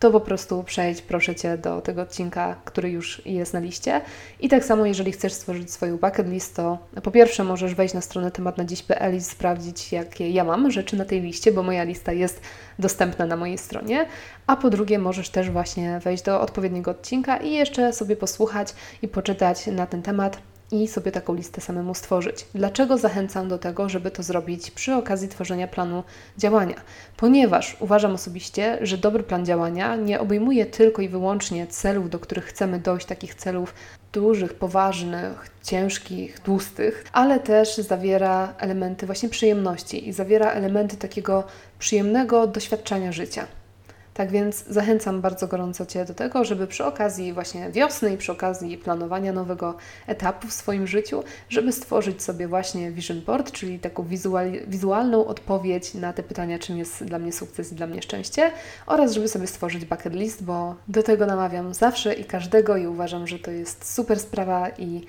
to 0.00 0.10
po 0.10 0.20
prostu 0.20 0.64
przejdź, 0.64 1.02
proszę 1.02 1.34
Cię, 1.34 1.58
do 1.58 1.80
tego 1.80 2.02
odcinka, 2.02 2.56
który 2.64 2.90
już 2.90 3.22
jest 3.26 3.52
na 3.52 3.60
liście. 3.60 4.00
I 4.40 4.48
tak 4.48 4.64
samo, 4.64 4.86
jeżeli 4.86 5.12
chcesz 5.12 5.32
stworzyć 5.32 5.72
swoją 5.72 5.96
bucket 5.96 6.28
list, 6.28 6.56
to 6.56 6.78
po 7.02 7.10
pierwsze 7.10 7.44
możesz 7.44 7.74
wejść 7.74 7.94
na 7.94 8.00
stronę 8.00 8.30
temat 8.30 8.58
na 8.58 8.64
dziś.pl 8.64 9.16
i 9.16 9.20
sprawdzić, 9.20 9.92
jakie 9.92 10.30
ja 10.30 10.44
mam 10.44 10.70
rzeczy 10.70 10.96
na 10.96 11.04
tej 11.04 11.20
liście, 11.20 11.52
bo 11.52 11.62
moja 11.62 11.84
lista 11.84 12.12
jest 12.12 12.40
dostępna 12.78 13.26
na 13.26 13.36
mojej 13.36 13.58
stronie. 13.58 14.06
A 14.46 14.56
po 14.56 14.70
drugie, 14.70 14.98
możesz 14.98 15.30
też 15.30 15.50
właśnie 15.50 16.00
wejść 16.04 16.22
do 16.22 16.40
odpowiedniego 16.40 16.90
odcinka 16.90 17.36
i 17.36 17.52
jeszcze 17.52 17.92
sobie 17.92 18.16
posłuchać 18.16 18.74
i 19.02 19.08
poczytać 19.08 19.66
na 19.66 19.86
ten 19.86 20.02
temat 20.02 20.38
i 20.72 20.88
sobie 20.88 21.12
taką 21.12 21.34
listę 21.34 21.60
samemu 21.60 21.94
stworzyć. 21.94 22.46
Dlaczego 22.54 22.98
zachęcam 22.98 23.48
do 23.48 23.58
tego, 23.58 23.88
żeby 23.88 24.10
to 24.10 24.22
zrobić 24.22 24.70
przy 24.70 24.94
okazji 24.94 25.28
tworzenia 25.28 25.68
planu 25.68 26.02
działania? 26.38 26.76
Ponieważ 27.16 27.76
uważam 27.80 28.14
osobiście, 28.14 28.78
że 28.80 28.98
dobry 28.98 29.22
plan 29.22 29.46
działania 29.46 29.96
nie 29.96 30.20
obejmuje 30.20 30.66
tylko 30.66 31.02
i 31.02 31.08
wyłącznie 31.08 31.66
celów, 31.66 32.10
do 32.10 32.18
których 32.18 32.44
chcemy 32.44 32.78
dojść, 32.78 33.06
takich 33.06 33.34
celów 33.34 33.74
dużych, 34.12 34.54
poważnych, 34.54 35.50
ciężkich, 35.62 36.40
tłustych, 36.40 37.04
ale 37.12 37.40
też 37.40 37.76
zawiera 37.76 38.54
elementy 38.58 39.06
właśnie 39.06 39.28
przyjemności 39.28 40.08
i 40.08 40.12
zawiera 40.12 40.50
elementy 40.50 40.96
takiego 40.96 41.44
przyjemnego 41.78 42.46
doświadczenia 42.46 43.12
życia. 43.12 43.46
Tak 44.14 44.30
więc 44.30 44.64
zachęcam 44.66 45.20
bardzo 45.20 45.46
gorąco 45.46 45.86
Cię 45.86 46.04
do 46.04 46.14
tego, 46.14 46.44
żeby 46.44 46.66
przy 46.66 46.84
okazji 46.84 47.32
właśnie 47.32 47.70
wiosny 47.70 48.12
i 48.12 48.16
przy 48.16 48.32
okazji 48.32 48.78
planowania 48.78 49.32
nowego 49.32 49.74
etapu 50.06 50.48
w 50.48 50.52
swoim 50.52 50.86
życiu, 50.86 51.24
żeby 51.48 51.72
stworzyć 51.72 52.22
sobie 52.22 52.48
właśnie 52.48 52.90
vision 52.90 53.20
board, 53.20 53.52
czyli 53.52 53.78
taką 53.78 54.04
wizual, 54.04 54.52
wizualną 54.66 55.26
odpowiedź 55.26 55.94
na 55.94 56.12
te 56.12 56.22
pytania, 56.22 56.58
czym 56.58 56.78
jest 56.78 57.04
dla 57.04 57.18
mnie 57.18 57.32
sukces 57.32 57.72
i 57.72 57.74
dla 57.74 57.86
mnie 57.86 58.02
szczęście, 58.02 58.50
oraz 58.86 59.12
żeby 59.12 59.28
sobie 59.28 59.46
stworzyć 59.46 59.84
bucket 59.84 60.14
list, 60.14 60.44
bo 60.44 60.74
do 60.88 61.02
tego 61.02 61.26
namawiam 61.26 61.74
zawsze 61.74 62.14
i 62.14 62.24
każdego 62.24 62.76
i 62.76 62.86
uważam, 62.86 63.26
że 63.26 63.38
to 63.38 63.50
jest 63.50 63.94
super 63.94 64.20
sprawa 64.20 64.68
i 64.68 65.04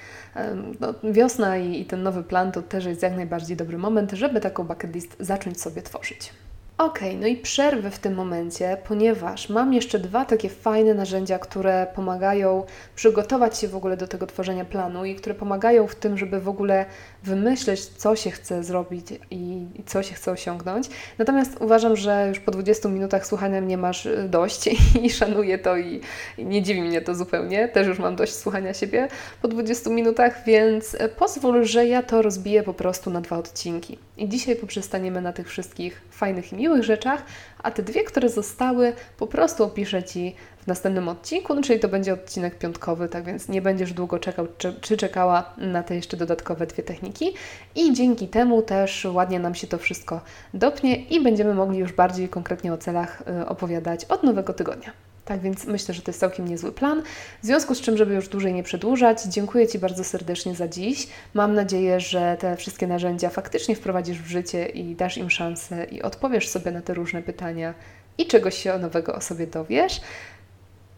no, 0.79 0.93
wiosna 1.03 1.57
i, 1.57 1.81
i 1.81 1.85
ten 1.85 2.03
nowy 2.03 2.23
plan 2.23 2.51
to 2.51 2.61
też 2.61 2.85
jest 2.85 3.03
jak 3.03 3.15
najbardziej 3.15 3.57
dobry 3.57 3.77
moment, 3.77 4.11
żeby 4.11 4.39
taką 4.39 4.63
bucket 4.63 4.95
list 4.95 5.15
zacząć 5.19 5.61
sobie 5.61 5.81
tworzyć. 5.81 6.33
Ok, 6.81 6.99
no 7.19 7.27
i 7.27 7.37
przerwę 7.37 7.91
w 7.91 7.99
tym 7.99 8.13
momencie, 8.13 8.77
ponieważ 8.87 9.49
mam 9.49 9.73
jeszcze 9.73 9.99
dwa 9.99 10.25
takie 10.25 10.49
fajne 10.49 10.93
narzędzia, 10.93 11.39
które 11.39 11.87
pomagają 11.95 12.63
przygotować 12.95 13.57
się 13.57 13.67
w 13.67 13.75
ogóle 13.75 13.97
do 13.97 14.07
tego 14.07 14.27
tworzenia 14.27 14.65
planu 14.65 15.05
i 15.05 15.15
które 15.15 15.35
pomagają 15.35 15.87
w 15.87 15.95
tym, 15.95 16.17
żeby 16.17 16.39
w 16.39 16.49
ogóle 16.49 16.85
wymyśleć, 17.23 17.85
co 17.85 18.15
się 18.15 18.31
chce 18.31 18.63
zrobić 18.63 19.07
i, 19.31 19.65
co 19.85 20.03
się 20.03 20.13
chce 20.13 20.31
osiągnąć. 20.31 20.87
Natomiast 21.17 21.57
uważam, 21.59 21.95
że 21.95 22.25
już 22.29 22.39
po 22.39 22.51
20 22.51 22.89
minutach 22.89 23.27
słuchania 23.27 23.61
mnie 23.61 23.77
masz 23.77 24.05
y, 24.05 24.27
dość 24.29 24.69
i 25.03 25.09
szanuję 25.09 25.57
to 25.59 25.77
i, 25.77 26.01
i 26.37 26.45
nie 26.45 26.61
dziwi 26.61 26.81
mnie 26.81 27.01
to 27.01 27.15
zupełnie. 27.15 27.67
Też 27.67 27.87
już 27.87 27.99
mam 27.99 28.15
dość 28.15 28.35
słuchania 28.35 28.73
siebie 28.73 29.07
po 29.41 29.47
20 29.47 29.89
minutach, 29.89 30.45
więc 30.45 30.93
y, 30.93 31.09
pozwól, 31.17 31.63
że 31.63 31.85
ja 31.85 32.03
to 32.03 32.21
rozbiję 32.21 32.63
po 32.63 32.73
prostu 32.73 33.09
na 33.09 33.21
dwa 33.21 33.37
odcinki. 33.37 33.97
I 34.17 34.29
dzisiaj 34.29 34.55
poprzestaniemy 34.55 35.21
na 35.21 35.33
tych 35.33 35.49
wszystkich 35.49 36.01
fajnych 36.11 36.53
i 36.53 36.55
miłych 36.55 36.70
rzeczach, 36.79 37.23
a 37.63 37.71
te 37.71 37.83
dwie, 37.83 38.03
które 38.03 38.29
zostały, 38.29 38.93
po 39.17 39.27
prostu 39.27 39.63
opiszę 39.63 40.03
Ci 40.03 40.35
w 40.57 40.67
następnym 40.67 41.09
odcinku, 41.09 41.55
no 41.55 41.61
czyli 41.61 41.79
to 41.79 41.87
będzie 41.87 42.13
odcinek 42.13 42.57
piątkowy, 42.57 43.09
tak 43.09 43.23
więc 43.23 43.49
nie 43.49 43.61
będziesz 43.61 43.93
długo 43.93 44.19
czekał 44.19 44.47
czy, 44.57 44.73
czy 44.81 44.97
czekała 44.97 45.53
na 45.57 45.83
te 45.83 45.95
jeszcze 45.95 46.17
dodatkowe 46.17 46.67
dwie 46.67 46.83
techniki 46.83 47.33
i 47.75 47.93
dzięki 47.93 48.27
temu 48.27 48.61
też 48.61 49.07
ładnie 49.11 49.39
nam 49.39 49.55
się 49.55 49.67
to 49.67 49.77
wszystko 49.77 50.21
dopnie 50.53 50.95
i 50.95 51.23
będziemy 51.23 51.53
mogli 51.53 51.79
już 51.79 51.93
bardziej 51.93 52.29
konkretnie 52.29 52.73
o 52.73 52.77
celach 52.77 53.23
y, 53.41 53.47
opowiadać 53.47 54.05
od 54.05 54.23
nowego 54.23 54.53
tygodnia. 54.53 54.91
Tak 55.25 55.41
więc 55.41 55.65
myślę, 55.65 55.93
że 55.93 56.01
to 56.01 56.11
jest 56.11 56.19
całkiem 56.19 56.47
niezły 56.47 56.71
plan. 56.71 57.03
W 57.43 57.45
związku 57.45 57.75
z 57.75 57.81
czym, 57.81 57.97
żeby 57.97 58.13
już 58.13 58.27
dłużej 58.27 58.53
nie 58.53 58.63
przedłużać, 58.63 59.23
dziękuję 59.23 59.67
Ci 59.67 59.79
bardzo 59.79 60.03
serdecznie 60.03 60.55
za 60.55 60.67
dziś. 60.67 61.07
Mam 61.33 61.53
nadzieję, 61.53 61.99
że 61.99 62.37
te 62.39 62.57
wszystkie 62.57 62.87
narzędzia 62.87 63.29
faktycznie 63.29 63.75
wprowadzisz 63.75 64.19
w 64.19 64.27
życie 64.27 64.65
i 64.65 64.95
dasz 64.95 65.17
im 65.17 65.29
szansę 65.29 65.85
i 65.85 66.01
odpowiesz 66.01 66.49
sobie 66.49 66.71
na 66.71 66.81
te 66.81 66.93
różne 66.93 67.21
pytania 67.21 67.73
i 68.17 68.25
czegoś 68.25 68.57
się 68.57 68.77
nowego 68.77 69.15
o 69.15 69.21
sobie 69.21 69.47
dowiesz. 69.47 70.01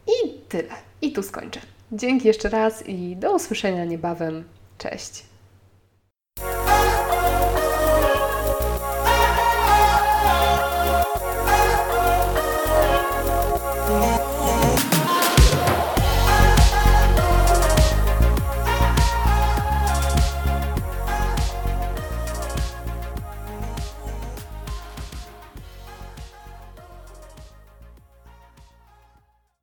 I 0.06 0.38
tyle. 0.48 0.74
I 1.02 1.12
tu 1.12 1.22
skończę. 1.22 1.60
Dzięki 1.92 2.28
jeszcze 2.28 2.48
raz 2.48 2.88
i 2.88 3.16
do 3.16 3.34
usłyszenia 3.34 3.84
niebawem. 3.84 4.44
Cześć. 4.78 5.33